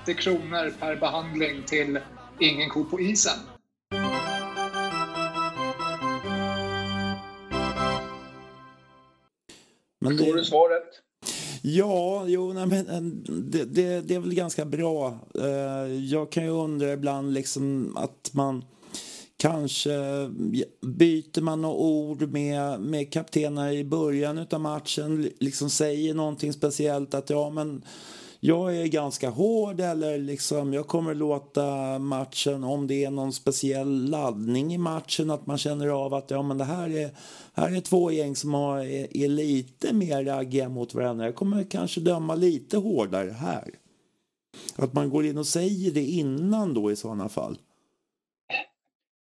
[0.05, 1.99] 50 kronor per behandling till
[2.39, 3.39] Ingen ko på isen.
[10.01, 10.25] Men det...
[10.25, 10.83] Får du svaret?
[11.61, 13.01] Ja, jo, nej, men eh,
[13.33, 15.19] det, det, det, är väl ganska bra.
[15.35, 18.63] Eh, jag kan ju undra ibland liksom att man
[19.37, 19.89] kanske
[20.81, 27.13] byter man några ord med, med kaptenerna i början av matchen, liksom säger någonting speciellt
[27.13, 27.83] att ja men
[28.39, 34.09] jag är ganska hård eller liksom jag kommer låta matchen, om det är någon speciell
[34.09, 37.09] laddning i matchen, att man känner av att ja men det här är,
[37.53, 41.25] här är två gäng som har, är, är lite mer raggiga mot varandra.
[41.25, 43.69] Jag kommer kanske döma lite hårdare här.
[44.75, 47.57] Att man går in och säger det innan då i sådana fall.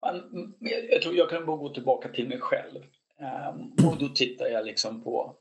[0.02, 0.54] Man,
[0.92, 2.84] jag tror jag kan bara gå tillbaka till mig själv.
[3.20, 5.36] Um, och då tittar jag liksom på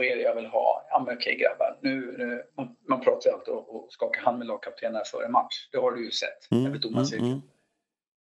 [0.00, 0.86] vad är det jag vill ha?
[0.90, 4.46] Ja men okej grabbar, nu, nu man, man pratar ju alltid och, skakar hand med
[4.46, 5.68] lagkaptenerna före match.
[5.72, 7.26] Det har du ju sett mm, över domarcirkeln.
[7.26, 7.48] Mm, mm.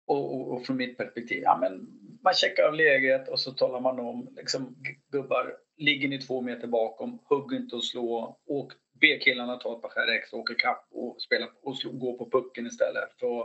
[0.07, 1.87] Och, och, och, från mitt perspektiv, ja men
[2.23, 4.75] man checkar av läget och så talar man om liksom
[5.11, 9.81] gubbar, ligger ni två meter bakom, hugg inte och slå, åk, be killarna ta ett
[9.81, 13.09] par skär extra, åka kapp och, spela, och slå, gå på pucken istället.
[13.19, 13.39] För,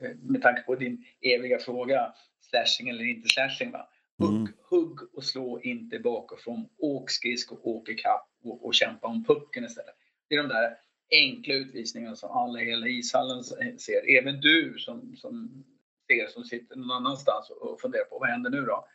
[0.00, 3.70] eh, med tanke på din eviga fråga, slashing eller inte slashing.
[3.70, 3.88] Va?
[4.22, 4.52] Hugg, mm.
[4.70, 6.68] hugg och slå inte bakifrån.
[6.78, 9.94] Åk skridskor, åk ikapp och, och kämpa om pucken istället.
[10.28, 10.78] Det är de där
[11.10, 13.44] enkla utvisningarna som alla i hela ishallen
[13.78, 14.18] ser.
[14.18, 15.64] Även du som, som
[16.06, 18.86] ser som sitter någon annanstans och funderar på vad händer nu då?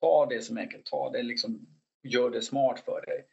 [0.00, 1.66] Ta det som enkelt, ta det liksom,
[2.02, 3.26] gör det smart för dig.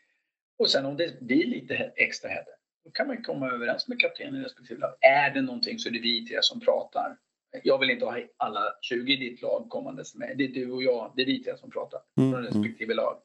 [0.58, 4.41] Och sen om det blir lite extra händer, då kan man komma överens med kaptenen
[4.41, 4.93] i respektive lag.
[5.01, 7.17] Är det någonting så är det vi tre som pratar.
[7.64, 10.38] Jag vill inte ha alla 20 i ditt lag kommandes med.
[10.38, 12.32] Det är du och jag, det är vi tre som pratar mm.
[12.32, 13.18] från respektive lag.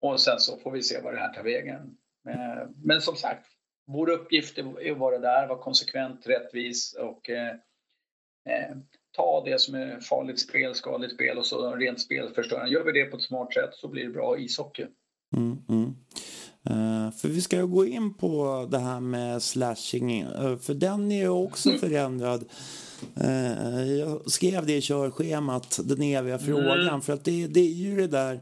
[0.00, 1.96] Och sen så får vi se vad det här tar vägen.
[2.28, 3.46] Eh, men som sagt,
[3.86, 7.54] vår uppgift är att vara där, vara konsekvent, rättvis och eh,
[8.48, 8.76] eh,
[9.16, 12.72] ta det som är farligt spel, skadligt spel och så rent spelförstörande.
[12.72, 14.86] Gör vi det på ett smart sätt så blir det bra ishockey.
[15.36, 15.94] Mm, mm.
[16.70, 21.12] Uh, för vi ska ju gå in på det här med slashing, uh, för den
[21.12, 21.80] är ju också mm.
[21.80, 22.44] förändrad.
[23.24, 26.46] Uh, jag skrev det i körschemat, den eviga mm.
[26.46, 28.40] frågan, för att det, det är ju det där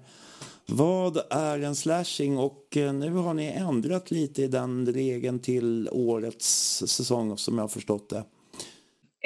[0.66, 2.38] vad är en slashing?
[2.38, 7.68] Och nu har ni ändrat lite i den regeln till årets säsong som jag har
[7.68, 8.24] förstått det.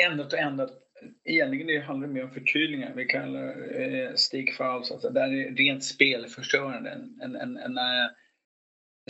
[0.04, 0.70] Ändrat och ändrat.
[1.24, 2.92] Egentligen det handlar det mer om förtydligningar.
[2.96, 4.90] Vi kallar det eh, stick fouls.
[4.90, 6.90] Alltså, där är rent spelförstörande.
[6.90, 7.78] En, en, en, en,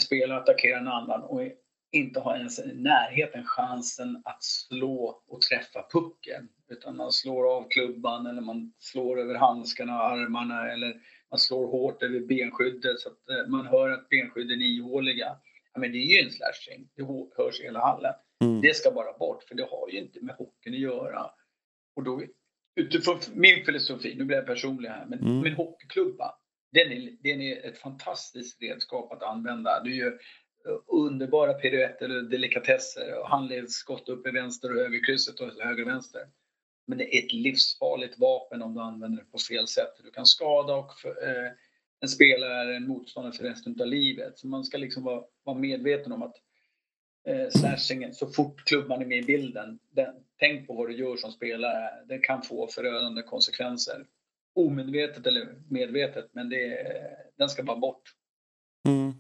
[0.01, 1.43] spelare attackerar en annan och
[1.93, 6.49] inte har ens i närheten chansen att slå och träffa pucken.
[6.69, 11.67] Utan man slår av klubban eller man slår över handskarna och armarna eller man slår
[11.67, 15.37] hårt över benskyddet så att eh, man hör att benskydden är ihåliga.
[15.75, 17.03] Ja, men det är ju en slashing, det
[17.37, 18.15] hörs i hela hallen.
[18.45, 18.61] Mm.
[18.61, 21.31] Det ska bara bort för det har ju inte med hockeyn att göra.
[21.97, 22.23] Och då,
[22.77, 25.41] utifrån min filosofi, nu blir jag personlig här, men mm.
[25.41, 26.35] min hockeyklubba
[26.73, 29.83] den är, den är ett fantastiskt redskap att använda.
[29.83, 30.19] Du gör
[30.87, 36.23] underbara piruetter och delikatesser och handledsskott upp i vänster och högerkrysset och höger och vänster.
[36.87, 39.93] Men det är ett livsfarligt vapen om du använder det på fel sätt.
[40.05, 41.51] Du kan skada och för, eh,
[42.01, 44.39] en spelare, en motståndare för resten av livet.
[44.39, 46.37] Så man ska liksom vara, vara medveten om att
[47.29, 51.17] eh, slashingen, så fort klubban är med i bilden, den, tänk på vad du gör
[51.17, 51.91] som spelare.
[52.09, 54.07] Det kan få förödande konsekvenser
[54.59, 56.87] omedvetet eller medvetet, men det,
[57.37, 58.03] den ska bara bort.
[58.89, 59.13] Mm.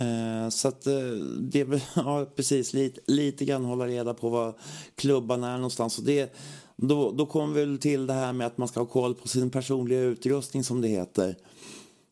[0.00, 4.54] Eh, så att eh, det är ja, precis lite, lite grann hålla reda på var
[4.94, 5.98] klubban är någonstans.
[5.98, 6.36] Och det,
[6.76, 9.28] då, då kommer vi väl till det här med att man ska ha koll på
[9.28, 11.36] sin personliga utrustning som det heter.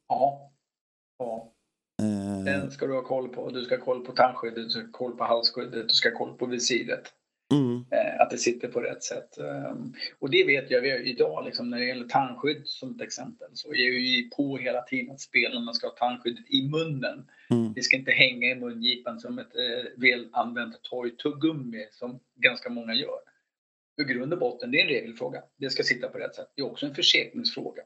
[0.09, 0.53] Ja.
[1.19, 1.53] ja.
[2.03, 2.45] Eh.
[2.45, 3.51] Den ska du ha koll på.
[3.51, 6.19] Du ska ha koll på tandskyddet, du ska ha koll på halsskyddet, du ska ha
[6.19, 7.13] koll på visiret.
[7.53, 7.85] Mm.
[7.91, 9.39] Eh, att det sitter på rätt sätt.
[9.39, 13.69] Ehm, och det vet jag idag, liksom, när det gäller tandskydd som ett exempel, så
[13.69, 17.27] är ju på hela tiden att spelarna ska ha tandskyddet i munnen.
[17.51, 17.73] Mm.
[17.73, 22.95] Det ska inte hänga i mungipan som ett eh, väl använt toy-tuggummi som ganska många
[22.95, 23.19] gör.
[24.01, 25.43] I grund och botten, det är en regelfråga.
[25.57, 26.53] Det ska sitta på rätt sätt.
[26.57, 27.83] Det är också en försäkringsfråga.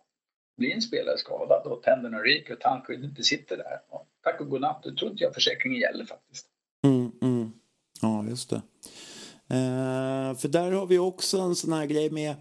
[0.56, 3.78] Blir en spelare skadad och tänderna ryker och tandskyddet inte sitter där,
[4.22, 6.46] tack och godnatt, då tror inte jag försäkringen gäller faktiskt.
[6.84, 7.52] Mm, mm.
[8.02, 8.62] Ja, just det.
[9.54, 12.34] Uh, för där har vi också en sån här grej med,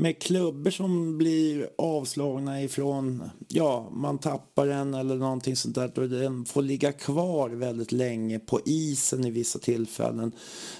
[0.00, 6.08] med klubbor som blir avslagna ifrån, ja, man tappar den eller någonting sånt där och
[6.08, 10.32] den får ligga kvar väldigt länge på isen i vissa tillfällen.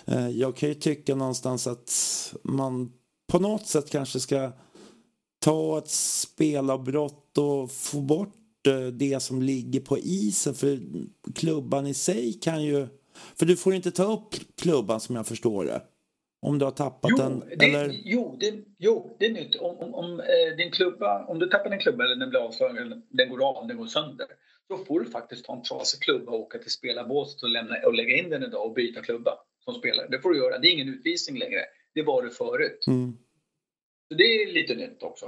[0.04, 1.92] Eh, jag kan ju tycka någonstans att
[2.42, 2.92] man
[3.32, 4.52] på något sätt kanske ska
[5.38, 10.80] ta ett spelavbrott och få bort eh, det som ligger på isen för
[11.34, 12.88] klubban i sig kan ju
[13.36, 15.82] för du får inte ta upp klubban som jag förstår det.
[16.40, 17.42] Om du har tappat jo, den?
[17.58, 18.00] Det, eller?
[18.04, 19.56] Jo, det, jo, det är nytt.
[19.56, 23.02] Om, om, om eh, din klubba, om du tappar din klubba eller den blir avslagen,
[23.08, 24.26] den går av, den går sönder.
[24.68, 27.94] Då får du faktiskt ta en trasig klubba och åka till spelarbåset och, lämna, och
[27.94, 29.30] lägga in den idag och byta klubba
[29.64, 30.08] som spelare.
[30.10, 30.58] Det får du göra.
[30.58, 31.60] Det är ingen utvisning längre.
[31.94, 32.84] Det var det förut.
[32.86, 33.12] Mm.
[34.08, 35.26] Så det är lite nytt också.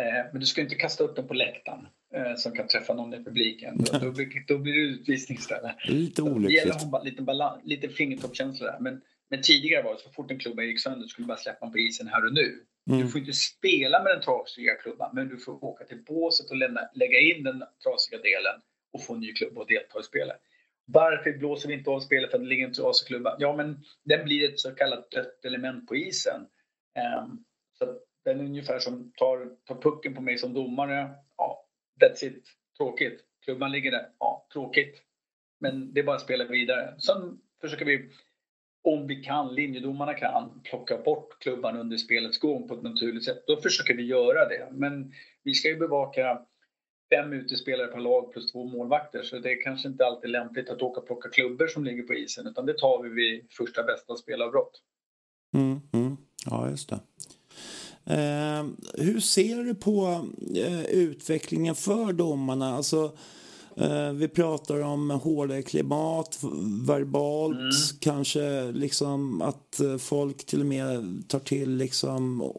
[0.00, 3.14] Eh, men du ska inte kasta upp den på läktaren eh, som kan träffa någon
[3.14, 3.76] i publiken.
[3.78, 5.76] Då, då, blir, då blir det utvisning istället.
[5.88, 6.74] Lite Det gäller olyckligt.
[6.74, 8.78] att ha lite, lite fingertoppskänsla där.
[8.80, 11.66] Men, men tidigare var det så fort en klubba gick sönder skulle du bara släppa
[11.66, 12.64] den på isen här och nu.
[12.90, 13.00] Mm.
[13.00, 16.56] Du får inte spela med den trasiga klubban men du får åka till båset och
[16.56, 18.60] lämna, lägga in den trasiga delen
[18.92, 20.40] och få en ny klubba och delta i spelet.
[20.92, 23.36] Varför blåser vi inte av spelet för att det ligger en trasig klubba?
[23.38, 26.46] Ja, men den blir ett så kallat dött element på isen.
[26.94, 27.44] Ehm,
[27.78, 31.10] så den är ungefär som tar, tar pucken på mig som domare.
[31.36, 31.68] Ja,
[32.00, 32.44] that's it.
[32.76, 33.20] Tråkigt.
[33.44, 34.08] Klubban ligger där.
[34.18, 35.02] Ja, tråkigt.
[35.60, 37.00] Men det är bara att spela vidare.
[37.00, 38.10] Sen försöker vi,
[38.82, 43.46] om vi kan, linjedomarna kan, plocka bort klubban under spelets gång på ett naturligt sätt.
[43.46, 44.68] Då försöker vi göra det.
[44.72, 45.12] Men
[45.42, 46.40] vi ska ju bevaka
[47.14, 50.82] fem utespelare per lag plus två målvakter så det är kanske inte alltid lämpligt att
[50.82, 54.16] åka och plocka klubbor som ligger på isen utan det tar vi vid första bästa
[54.16, 54.82] spelavbrott.
[55.54, 56.16] Mm, mm.
[56.46, 57.00] Ja, just det.
[58.04, 62.76] Eh, hur ser du på eh, utvecklingen för domarna?
[62.76, 63.12] Alltså,
[64.14, 66.38] vi pratar om hårdare klimat,
[66.86, 67.70] verbalt, Mm.
[68.00, 72.52] kanske liksom att eh, folk till och med tar till liksom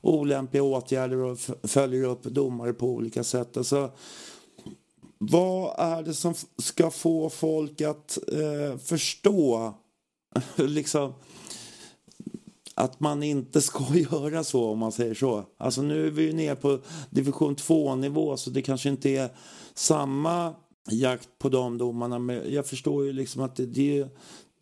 [0.00, 3.56] olämpliga åtgärder och följer upp domare på olika sätt.
[3.56, 3.90] Alltså,
[5.18, 9.74] vad är det som ska få folk att eh, förstå
[10.56, 11.12] liksom
[12.74, 15.44] att man inte ska göra så om man säger så.
[15.56, 16.78] Alltså nu är vi ju nere på
[17.10, 19.30] division 2-nivå så det kanske inte är
[19.74, 20.54] samma
[20.90, 22.18] jakt på de domarna.
[22.18, 24.08] Men jag förstår ju liksom att det, det,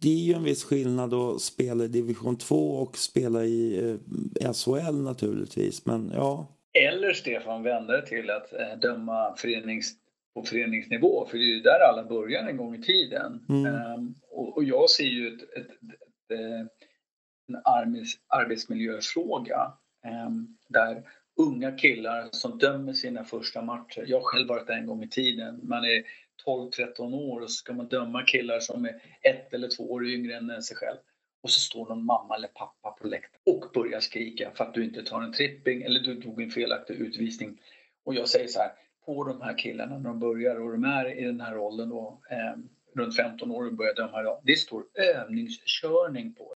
[0.01, 3.91] det är ju en viss skillnad att spela i division 2 och spela i
[4.41, 5.87] eh, SHL naturligtvis.
[5.87, 6.55] Men ja.
[6.73, 9.93] Eller Stefan vända det till att eh, döma förenings,
[10.35, 13.47] på föreningsnivå för det är ju där alla börjar en gång i tiden.
[13.49, 13.67] Mm.
[13.67, 16.61] Ehm, och, och jag ser ju ett, ett, ett, eh,
[17.49, 19.73] en arbets, arbetsmiljöfråga
[20.05, 21.03] ehm, där
[21.39, 24.05] unga killar som dömer sina första matcher.
[24.07, 25.61] Jag har själv varit där en gång i tiden.
[25.63, 26.05] Man är
[26.47, 30.37] 12-13 år och så ska man döma killar som är ett eller två år yngre
[30.37, 30.99] än sig själv.
[31.43, 34.85] Och så står någon mamma eller pappa på läktaren och börjar skrika för att du
[34.85, 37.61] inte tar en tripping eller du tog en felaktig utvisning.
[38.05, 38.73] Och jag säger så här,
[39.07, 42.21] på de här killarna när de börjar och de är i den här åldern då,
[42.31, 42.55] eh,
[42.95, 44.41] runt 15 år och börjar döma idag.
[44.45, 46.55] Det står övningskörning på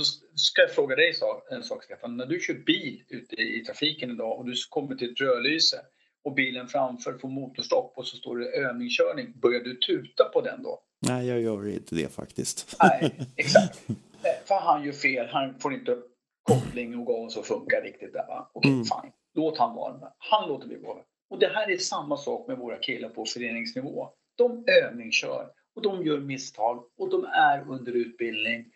[0.00, 1.14] då ska jag fråga dig
[1.50, 2.16] en sak Stefan.
[2.16, 5.76] När du kör bil ute i trafiken idag och du kommer till ett rödlyse
[6.24, 9.32] och bilen framför får motorstopp och så står det övningskörning.
[9.40, 10.82] Börjar du tuta på den då?
[11.06, 12.76] Nej, jag gör inte det faktiskt.
[12.82, 13.88] Nej, exakt.
[13.88, 15.26] Eh, För han gör fel.
[15.30, 15.98] Han får inte
[16.42, 18.50] koppling och gas att funka riktigt där va?
[18.54, 18.84] Okej, Mm.
[18.84, 19.12] fine.
[19.34, 20.12] Låt han vara.
[20.18, 20.98] Han låter vi vara.
[21.30, 24.08] Och det här är samma sak med våra killar på föreningsnivå.
[24.36, 28.66] De övningskör och de gör misstag och de är under utbildning.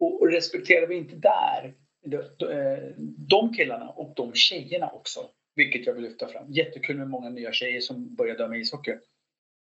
[0.00, 1.74] Och, och respekterar vi inte där
[2.12, 2.78] eh,
[3.28, 5.20] de, killarna och de tjejerna också,
[5.54, 6.52] vilket jag vill lyfta fram.
[6.52, 8.94] Jättekul med många nya tjejer som börjar döma ishockey.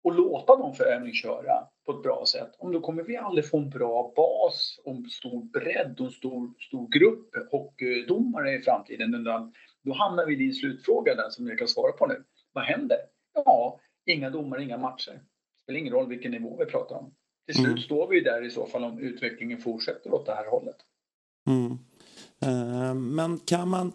[0.03, 2.51] Och låta dem få övningsköra på ett bra sätt.
[2.57, 6.53] Om då kommer vi aldrig få en bra bas om stor bredd och en stor,
[6.59, 9.15] stor grupp hockeydomare i framtiden.
[9.15, 12.23] Utan Då hamnar vi i din slutfråga den som jag kan svara på nu.
[12.53, 12.97] Vad händer?
[13.33, 15.11] Ja, inga domare, inga matcher.
[15.11, 17.15] Det spelar ingen roll vilken nivå vi pratar om.
[17.45, 17.77] Till slut Mm.
[17.77, 20.75] står vi där i så fall om utvecklingen fortsätter åt det här hållet.
[21.47, 21.77] Mm.
[22.41, 23.93] Eh, men kan man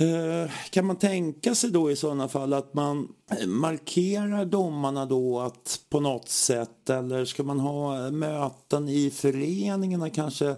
[0.00, 3.08] eh, kan man tänka sig då i sådana fall att man
[3.46, 10.56] markerar domarna då att på något sätt eller ska man ha möten i föreningarna kanske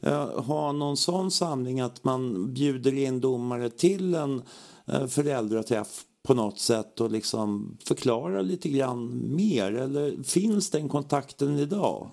[0.00, 4.42] eh, ha någon sån samling att man bjuder in domare till en
[4.86, 11.58] eh, föräldraträff på något sätt och liksom förklara lite grann mer eller finns den kontakten
[11.58, 12.10] idag?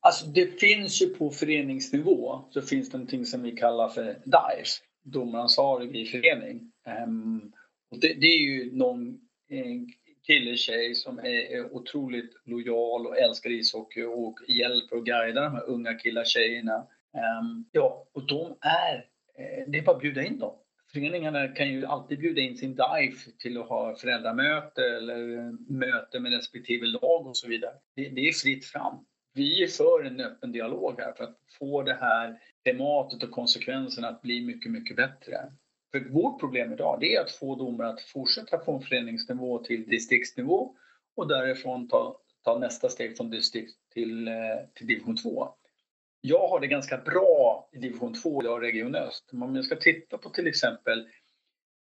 [0.00, 4.82] Alltså det finns ju på föreningsnivå så finns det någonting som vi kallar för DIFE,
[5.02, 6.72] domaransvarig i förening.
[6.86, 7.52] Ehm,
[7.90, 9.18] och det, det är ju någon
[9.48, 9.88] en
[10.26, 15.52] kille, tjej som är, är otroligt lojal och älskar ishockey och hjälper och guidar de
[15.52, 16.86] här unga killar, tjejerna.
[17.14, 18.94] Ehm, ja, och de är,
[19.38, 20.54] eh, det är bara att bjuda in dem.
[20.92, 26.32] Föreningarna kan ju alltid bjuda in sin DIFE till att ha föräldramöte eller möte med
[26.32, 27.74] respektive lag och så vidare.
[27.96, 31.82] Det, det är fritt fram vi är för en öppen dialog här för att få
[31.82, 35.52] det här klimatet och konsekvenserna att bli mycket, mycket bättre.
[35.92, 40.76] För vårt problem idag det är att få domare att fortsätta från föreningsnivå till distriktsnivå
[41.16, 44.34] och därifrån ta, ta nästa steg från distrikt till, eh,
[44.74, 45.54] till division 2
[46.24, 49.30] jag har det ganska bra i division 2 idag, Region Öst.
[49.32, 51.08] Om jag ska titta på till exempel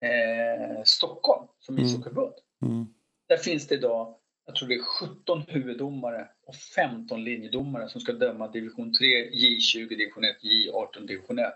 [0.05, 1.87] eh, Stockholm som Mm.
[1.87, 2.35] ishockeyförbund.
[2.63, 2.87] Mm.
[3.29, 8.13] Där finns det idag, jag tror det är 17 huvuddomare och 15 linjedomare som ska
[8.13, 11.47] döma division 3, J20, division 1, J18, division 1.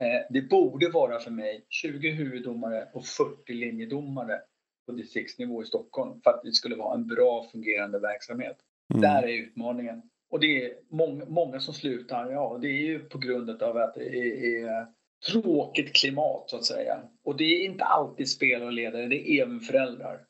[0.00, 4.40] Eh, det borde vara för mig 20 huvuddomare och 40 linjedomare
[4.86, 8.56] på distriktsnivå i Stockholm för att det skulle vara en bra fungerande verksamhet.
[8.94, 9.02] Mm.
[9.02, 10.02] Där är utmaningen.
[10.30, 13.94] Och det är många, många som slutar, ja det är ju på grund av att
[13.94, 14.86] det är, är
[15.30, 17.02] tråkigt klimat så att säga.
[17.24, 20.20] Och det är inte alltid spelare och ledare, det är även föräldrar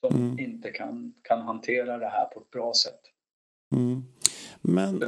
[0.00, 0.38] som Mm.
[0.38, 3.00] inte kan, kan hantera det här på ett bra sätt.
[3.72, 4.02] Mm.
[4.60, 5.02] Men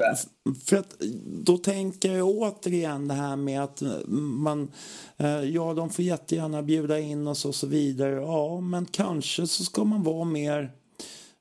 [0.66, 4.72] för att då tänker jag återigen det här med att man,
[5.16, 8.14] eh, ja de får jättegärna bjuda in oss och så vidare.
[8.14, 10.72] Ja, men kanske så ska man vara mer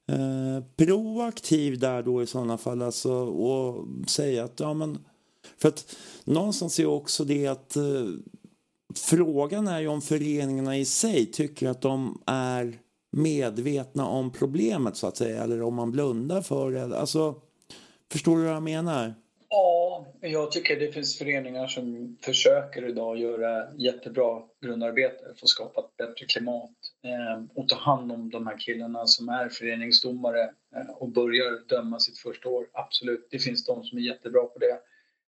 [0.08, 4.97] eh, proaktiv där då i sådana fall alltså och säga att ja men
[5.58, 7.84] för att någonstans är också det att eh,
[8.95, 12.80] frågan är ju om föreningarna i sig tycker att de är
[13.12, 16.99] medvetna om problemet så att säga eller om man blundar för det.
[16.99, 17.36] Alltså,
[18.12, 19.16] förstår du vad jag menar?
[19.49, 19.86] Ja,
[20.21, 25.97] jag tycker det finns föreningar som försöker idag göra jättebra grundarbete för att skapa ett
[25.97, 26.71] bättre klimat
[27.03, 30.43] eh, och ta hand om de här killarna som är föreningsdomare
[30.75, 32.67] eh, och börjar döma sitt första år.
[32.73, 34.79] Absolut, det finns de som är jättebra på det.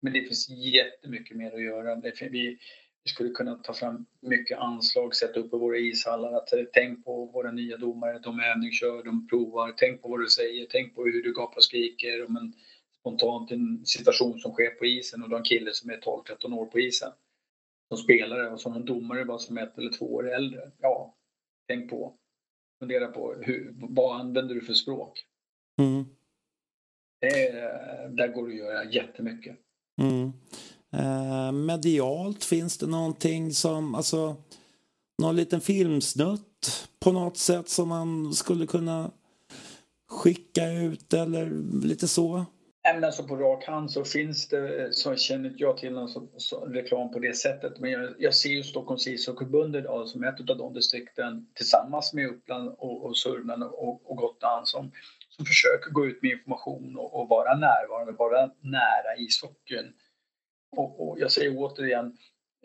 [0.02, 1.96] Men det finns jättemycket mer att göra.
[1.96, 2.58] Det vi,
[3.04, 6.32] vi skulle kunna ta fram mycket anslag, sätta upp i våra ishallar.
[6.32, 9.74] Att, eh, tänk på våra nya domare, de övningskör, de provar.
[9.76, 12.52] Tänk på vad du säger, tänk på hur du gapar och skriker Men,
[13.04, 16.54] spontant en situation som sker på isen och du har en kille som är 12-13
[16.54, 17.12] år på isen
[17.88, 20.70] som spelare och som en domare bara som ett eller två år äldre.
[20.80, 21.14] Ja,
[21.68, 22.14] tänk på.
[22.78, 25.24] Fundera på hur, vad använder du för språk?
[25.80, 26.04] Mm.
[27.20, 29.56] Det är, där går det att göra jättemycket.
[30.02, 30.32] Mm.
[30.92, 34.36] Eh, medialt finns det någonting som, alltså
[35.22, 39.10] någon liten filmsnutt på något sätt som man skulle kunna
[40.08, 41.50] skicka ut eller
[41.82, 42.44] lite så?
[42.84, 46.08] Men alltså på rak hand så finns det, eh, så känner inte jag till någon
[46.08, 47.78] så, så, reklam på det sättet.
[47.78, 52.26] Men jag, jag ser ju Stockholms ishockeyförbund idag som ett av de distrikten tillsammans med
[52.26, 54.92] Uppland och, och Sörmland och, och Gotland som,
[55.28, 59.92] som försöker gå ut med information och, och vara närvarande, vara nära ishockeyn.
[60.76, 62.16] Och, och jag säger återigen,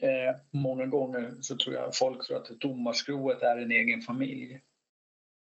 [0.02, 4.62] eh, många gånger så tror jag folk tror att domarskrået är en egen familj.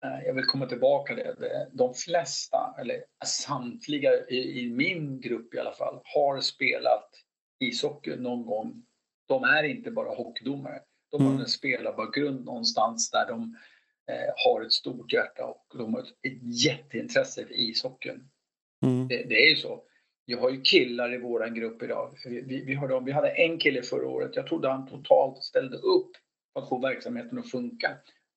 [0.04, 1.70] Eh, Jag vill komma tillbaka till det.
[1.72, 7.10] De flesta, eller samtliga i, i min grupp i alla fall, har spelat
[7.60, 8.82] ishockey någon gång.
[9.28, 10.80] De är inte bara hockeydomare.
[11.10, 11.42] De har Mm.
[11.42, 13.56] en spelarbakgrund någonstans där de
[14.10, 16.06] eh, har ett stort hjärta och de har ett,
[16.42, 18.28] jätteintresse för ishockeyn.
[18.82, 19.08] Mm.
[19.08, 19.82] Det, det är ju så.
[20.24, 22.14] Jag har ju killar i våran grupp idag.
[22.24, 24.36] Vi, vi, vi, har, dem- vi hade en kille förra året.
[24.36, 26.10] Jag trodde han totalt ställde upp
[26.52, 27.90] för att få verksamheten att funka.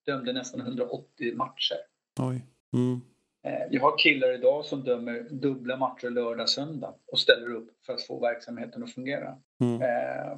[0.09, 1.77] Dömde nästan 180 matcher.
[2.19, 2.45] Oj.
[2.73, 3.01] Mm.
[3.43, 7.93] Eh, Jag har killar idag som dömer dubbla matcher lördag, söndag och ställer upp för
[7.93, 9.37] att få verksamheten att fungera.
[9.61, 9.81] Mm.
[9.81, 10.37] Eh,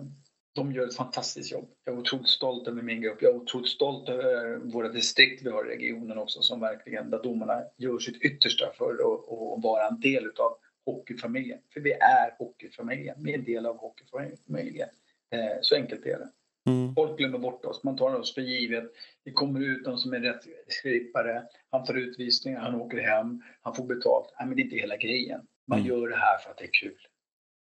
[0.55, 1.69] De gör ett fantastiskt jobb.
[1.84, 3.22] Jag är otroligt stolt över min grupp.
[3.22, 7.24] Jag är otroligt stolt över våra distrikt vi har i regionen också som verkligen, där
[7.24, 11.59] domarna gör sitt yttersta för att, att vara en del av hockeyfamiljen.
[11.74, 13.15] För vi är hockeyfamiljen.
[13.24, 14.89] Vi är en del av hockeyfamiljen.
[15.32, 16.30] Eh, Så enkelt är det.
[16.70, 16.95] Mm.
[16.95, 18.84] Folk glömmer bort oss, man tar oss för givet.
[19.26, 23.76] Det kommer ut någon som är rätt skripare, han tar utvisningar, han åker hem, han
[23.76, 24.34] får betalt.
[24.39, 25.41] Nej, men det är inte hela grejen.
[25.68, 25.89] Man Mm.
[25.89, 26.95] gör det här för att det är kul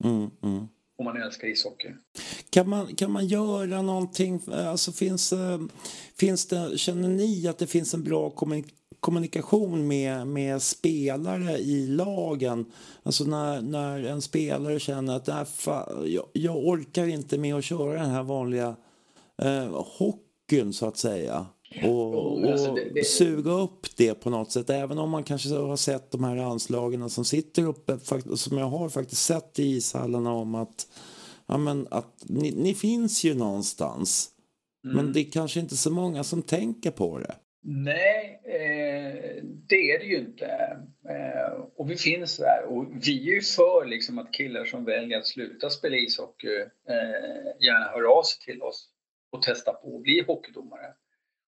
[0.05, 0.31] Mm.
[0.43, 0.67] Mm.
[0.99, 1.89] och man älskar ishockey.
[2.51, 5.59] Kan man, kan man göra någonting, alltså finns, eh,
[6.19, 11.87] finns det, känner ni att det finns en bra kommunik- kommunikation med, med spelare i
[11.87, 12.73] lagen?
[13.03, 17.65] Alltså när, när en spelare känner att "Nej, fa, jag, jag orkar inte med att
[17.65, 18.77] köra den här vanliga
[19.43, 21.47] eh, hockeyn så att säga.
[21.85, 24.71] Och, alltså och det- det- suga upp det på något sätt.
[24.71, 27.99] Även om man kanske har sett de här anslagen som sitter uppe,
[28.37, 30.87] som jag har faktiskt sett i ishallarna om att
[31.47, 34.31] ja, men att ni, ni finns ju någonstans.
[34.85, 34.97] Mm.
[34.97, 37.35] Men det är kanske inte så många som tänker på det.
[37.63, 40.47] Nej, eh, det är det ju inte.
[41.09, 42.65] Eh, och vi finns där.
[42.69, 46.57] Och vi är ju för liksom, att killar som väljer att sluta spela ishockey
[46.89, 48.89] eh, gärna hör av sig till oss
[49.31, 50.95] och testar på att bli hockeydomare.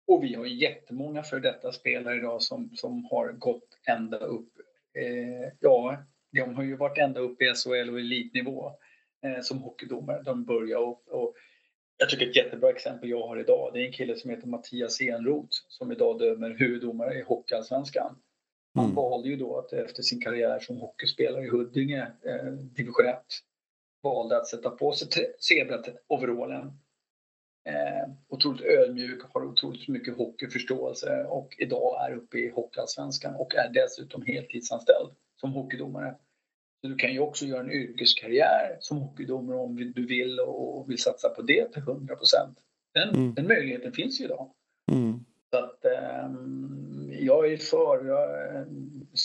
[0.07, 4.53] Och vi har jättemånga för detta spelare idag som, som har gått ända upp.
[4.99, 5.97] Eh, ja,
[6.33, 8.73] de har ju varit ända upp i SHL och elitnivå
[9.27, 10.23] eh, som hockeydomare.
[10.23, 11.35] De börjar och, och
[11.97, 15.01] jag tycker ett jättebra exempel jag har idag, det är en kille som heter Mattias
[15.01, 18.17] Enroth som idag dömer huvuddomare i Hockeyallsvenskan.
[18.75, 18.95] Han Mm.
[18.97, 23.19] valde ju då att efter sin karriär som hockeyspelare i Huddinge, eh, division 1,
[24.03, 25.09] valde att sätta på sig
[25.39, 26.73] zebra-overallen.
[27.65, 33.69] Eh, otroligt ödmjuk, har otroligt mycket hockeyförståelse och idag är uppe i Hockeyallsvenskan och är
[33.73, 35.11] dessutom heltidsanställd
[35.41, 36.15] som hockeydomare.
[36.81, 40.99] Så du kan ju också göra en yrkeskarriär som hockeydomare om du vill och vill
[40.99, 42.59] satsa på det till 100 procent.
[42.95, 43.35] Den, Mm.
[43.35, 44.51] den möjligheten finns ju idag.
[44.93, 45.25] Mm.
[45.51, 48.67] Så att, ehm, jag är för, jag eh,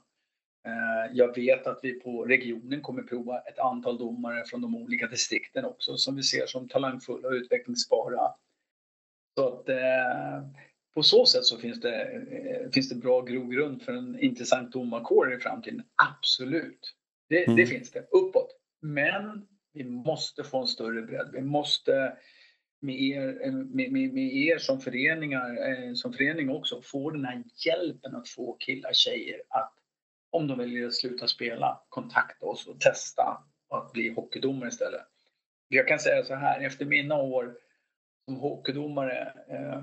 [0.67, 5.07] Eh, Jag vet att vi på regionen kommer prova ett antal domare från de olika
[5.07, 8.21] distrikten också som vi ser som talangfulla och utvecklingsbara.
[9.39, 10.49] Så att eh,
[10.95, 15.35] på så sätt så finns det, eh, finns det bra grogrund för en intressant domarkår
[15.35, 15.83] i framtiden.
[16.19, 16.95] Absolut.
[17.29, 17.57] Det, Mm.
[17.57, 18.07] det finns det.
[18.11, 18.57] Uppåt.
[18.83, 21.31] Men vi måste få en större bredd.
[21.33, 22.17] Vi måste
[22.81, 27.25] med er, eh, med, med, med er som föreningar, eh, som förening också, få den
[27.25, 29.73] här hjälpen att få killar, tjejer att
[30.31, 35.01] om de att sluta spela, kontakta oss och testa att bli hockeydomare istället.
[35.69, 37.57] Jag kan säga så här, efter mina år
[38.25, 39.83] som hockeydomare, eh,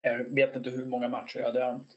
[0.00, 1.96] jag vet inte hur många matcher jag har dömt.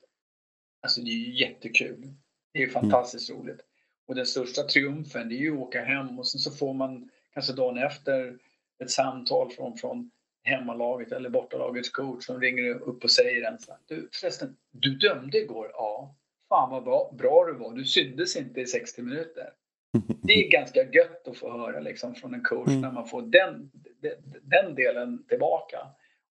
[0.82, 2.14] Alltså det är ju jättekul.
[2.54, 3.68] Det är fantastiskt roligt.
[4.10, 7.10] Och den största triumfen det är ju att åka hem och sen så får man
[7.34, 8.38] kanske dagen efter
[8.84, 10.12] ett samtal från, från
[10.43, 14.95] hemmalaget eller bortalagets coach som ringer upp och säger en så här, du förresten, du
[14.95, 15.72] dömde igår?
[15.74, 16.16] Ja.
[16.49, 19.49] Fan vad bra, bra du var, du syndes inte i 60 minuter.
[20.24, 22.82] Det är ganska gött att få höra liksom, från en coach Mm.
[22.82, 25.78] när man får den, den, den delen tillbaka.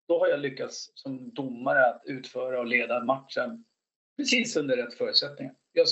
[0.08, 3.64] Då har jag lyckats som domare att utföra och leda matchen
[4.16, 5.54] precis under rätt förutsättningar.
[5.72, 5.86] Jag,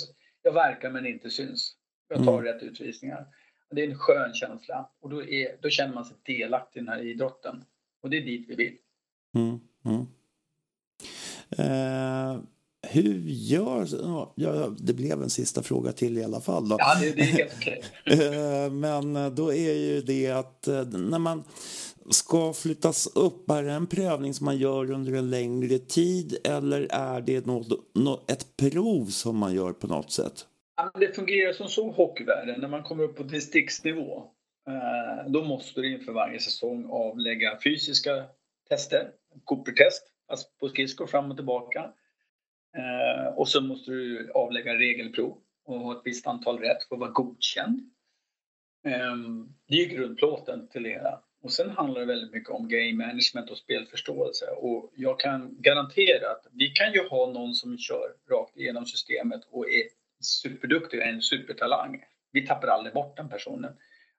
[0.47, 1.73] jag verkar men inte syns.
[2.09, 2.45] Jag tar Mm.
[2.45, 3.27] rätt utvisningar.
[3.71, 6.93] Det är en skön känsla och då, är, då känner man sig delaktig i den
[6.95, 7.65] här idrotten.
[8.03, 8.77] Och det är dit vi vill.
[9.35, 10.07] Mm, mm.
[11.59, 12.41] Eh,
[12.89, 13.87] hur gör...
[14.35, 16.69] Ja, det blev en sista fråga till i alla fall.
[16.69, 16.77] Då.
[16.79, 17.83] Ja, det, det är helt okej.
[18.05, 21.45] Eh, Men då är ju det att eh, när man
[22.11, 26.89] ska flyttas upp, är det en prövning som man gör under en längre tid eller
[26.91, 30.47] är det något, något, ett prov som man gör på något sätt?
[31.01, 32.61] Det fungerar som så i hockeyvärlden.
[32.61, 34.25] När man kommer upp på distriktsnivå
[34.69, 38.25] eh, då måste du inför varje säsong avlägga fysiska
[38.69, 39.11] tester,
[39.45, 41.93] Cooper-test, alltså på skridskor fram och tillbaka.
[42.77, 47.01] Eh, och så måste du avlägga regelprov och ha ett visst antal rätt för att
[47.01, 47.81] vara godkänd.
[48.85, 51.23] Ehm, det är ju grundplåten till det hela.
[51.47, 54.47] Och sen handlar det väldigt mycket om game management och spelförståelse.
[54.47, 59.41] Och jag kan garantera att vi kan ju ha någon som kör rakt igenom systemet
[59.51, 59.83] och är
[60.21, 62.05] superduktig, en supertalang.
[62.33, 63.73] Vi tappar aldrig bort den personen.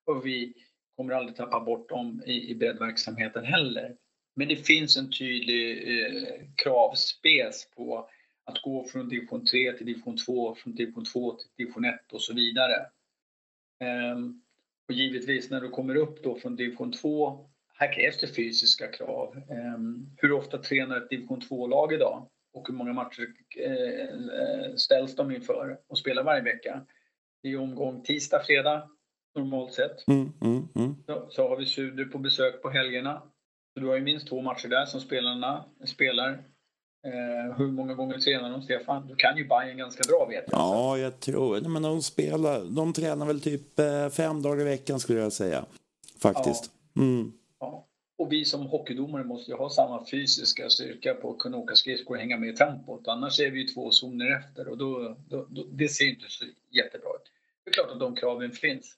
[0.05, 0.53] Och vi
[0.95, 3.95] kommer aldrig tappa bort dem i, i breddverksamheten heller.
[4.35, 8.09] Men det finns en tydlig eh, kravspec på
[8.45, 12.21] att gå från division 3 till division 2, från division 2 till division 1 och
[12.21, 12.85] så vidare.
[13.79, 14.41] Ehm,
[14.87, 19.37] och givetvis när du kommer upp då från division 2, här krävs det fysiska krav.
[19.49, 22.29] Ehm, hur ofta tränar ett division 2-lag idag?
[22.53, 23.27] Och hur många matcher
[23.57, 26.85] eh, ställs de inför och spelar varje vecka?
[27.43, 28.89] Det är omgång tisdag, fredag
[29.35, 30.07] normalt sett.
[30.07, 30.95] Mm, mm, mm.
[31.05, 33.21] Så, så har vi Suder på besök på helgerna.
[33.73, 36.43] Så du har ju minst två matcher där som spelarna spelar.
[37.05, 39.07] Eh, hur många gånger tränar de, Stefan?
[39.07, 40.59] Du kan ju Bayern ganska bra vet jag.
[40.59, 41.61] Ja, jag tror.
[41.61, 45.65] Men de spelar, de tränar väl typ eh, fem dagar i veckan skulle jag säga.
[46.21, 46.71] Faktiskt.
[46.95, 47.31] Mm.
[47.59, 47.87] Ja.
[48.17, 52.15] Och vi som hockeydomare måste ju ha samma fysiska styrka på att kunna åka skridskor
[52.15, 53.07] och hänga med i tempot.
[53.07, 56.45] Annars är vi ju två zoner efter och då, då, då det ser inte så
[56.71, 57.31] jättebra ut.
[57.63, 58.95] Det är klart att de kraven finns.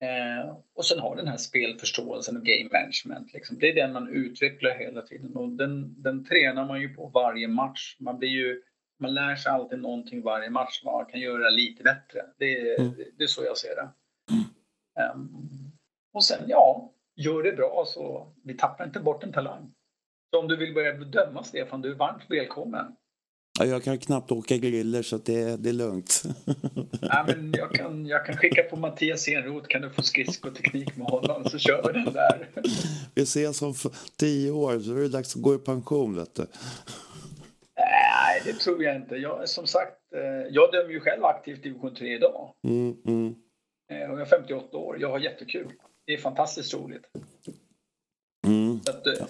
[0.00, 3.32] Eh, och sen har den här spelförståelsen och game management.
[3.32, 3.58] Liksom.
[3.58, 7.48] Det är den man utvecklar hela tiden och den, den tränar man ju på varje
[7.48, 7.96] match.
[8.00, 8.62] Man, blir ju,
[8.98, 12.20] man lär sig alltid någonting varje match man kan göra lite bättre.
[12.38, 12.92] Det, mm.
[12.96, 13.88] det, det är så jag ser det.
[15.14, 15.72] Um,
[16.12, 19.74] och sen, ja, gör det bra så vi tappar inte bort en talang.
[20.30, 22.96] Så om du vill börja döma Stefan, du är varmt välkommen.
[23.58, 26.22] Ja, jag kan knappt åka griller så det, det är lugnt.
[27.00, 31.06] Ja, men jag, kan, jag kan skicka på Mattias Enroth, kan du få skridskoteknik med
[31.06, 32.48] honom så kör vi den där.
[33.14, 33.74] Vi ses om
[34.16, 36.46] tio år så är det dags att gå i pension vet du.
[37.76, 39.16] Nej, det tror jag inte.
[39.16, 42.54] Jag, som sagt, eh, jag dömer ju själv aktivt division 3 idag.
[42.68, 43.34] Mm, mm.
[43.92, 45.00] Eh, jag är 58 år.
[45.00, 45.72] Jag har jättekul.
[46.06, 47.04] Det är fantastiskt roligt.
[48.46, 48.76] Mm.
[48.76, 49.26] Att, ja.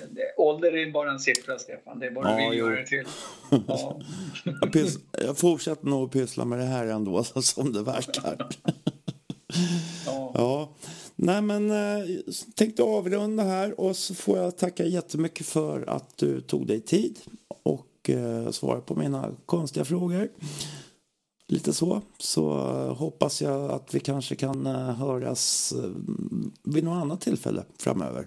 [0.48, 1.98] Ålder är bara en siffra, Stefan.
[1.98, 3.04] Det är bara ja, vi göra det till.
[3.66, 4.00] Ja.
[4.44, 8.48] jag, pys- jag fortsätter nog att pyssla med det här ändå, som det verkar.
[10.06, 10.32] ja.
[10.34, 10.68] ja.
[11.16, 12.06] Nej, men eh,
[12.54, 17.18] tänkte avrunda här och så får jag tacka jättemycket för att du tog dig tid
[17.62, 20.28] och eh, svarade på mina konstiga frågor.
[21.48, 22.02] Lite så.
[22.18, 25.90] Så eh, hoppas jag att vi kanske kan eh, höras eh,
[26.62, 28.26] vid något annat tillfälle framöver.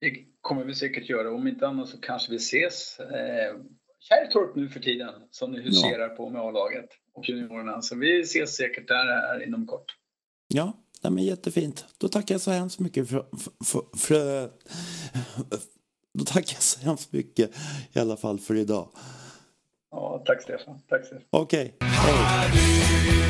[0.00, 1.34] Det kommer vi säkert göra.
[1.34, 3.56] Om inte annat så kanske vi ses eh,
[4.00, 6.14] Kärrtorp nu för tiden som ni huserar ja.
[6.14, 7.82] på med A-laget och juniorerna.
[7.82, 9.96] Så vi ses säkert där här inom kort.
[10.48, 10.72] Ja,
[11.02, 11.84] nej men jättefint.
[11.98, 13.26] Då tackar jag så hemskt mycket för,
[13.64, 14.50] för, för,
[16.18, 17.50] Då tackar jag så hemskt mycket
[17.92, 18.88] i alla fall för idag.
[19.90, 20.78] Ja, tack Stefan.
[20.88, 21.24] Tack Stefan.
[21.30, 21.88] Okej, okay.
[21.88, 23.29] hej.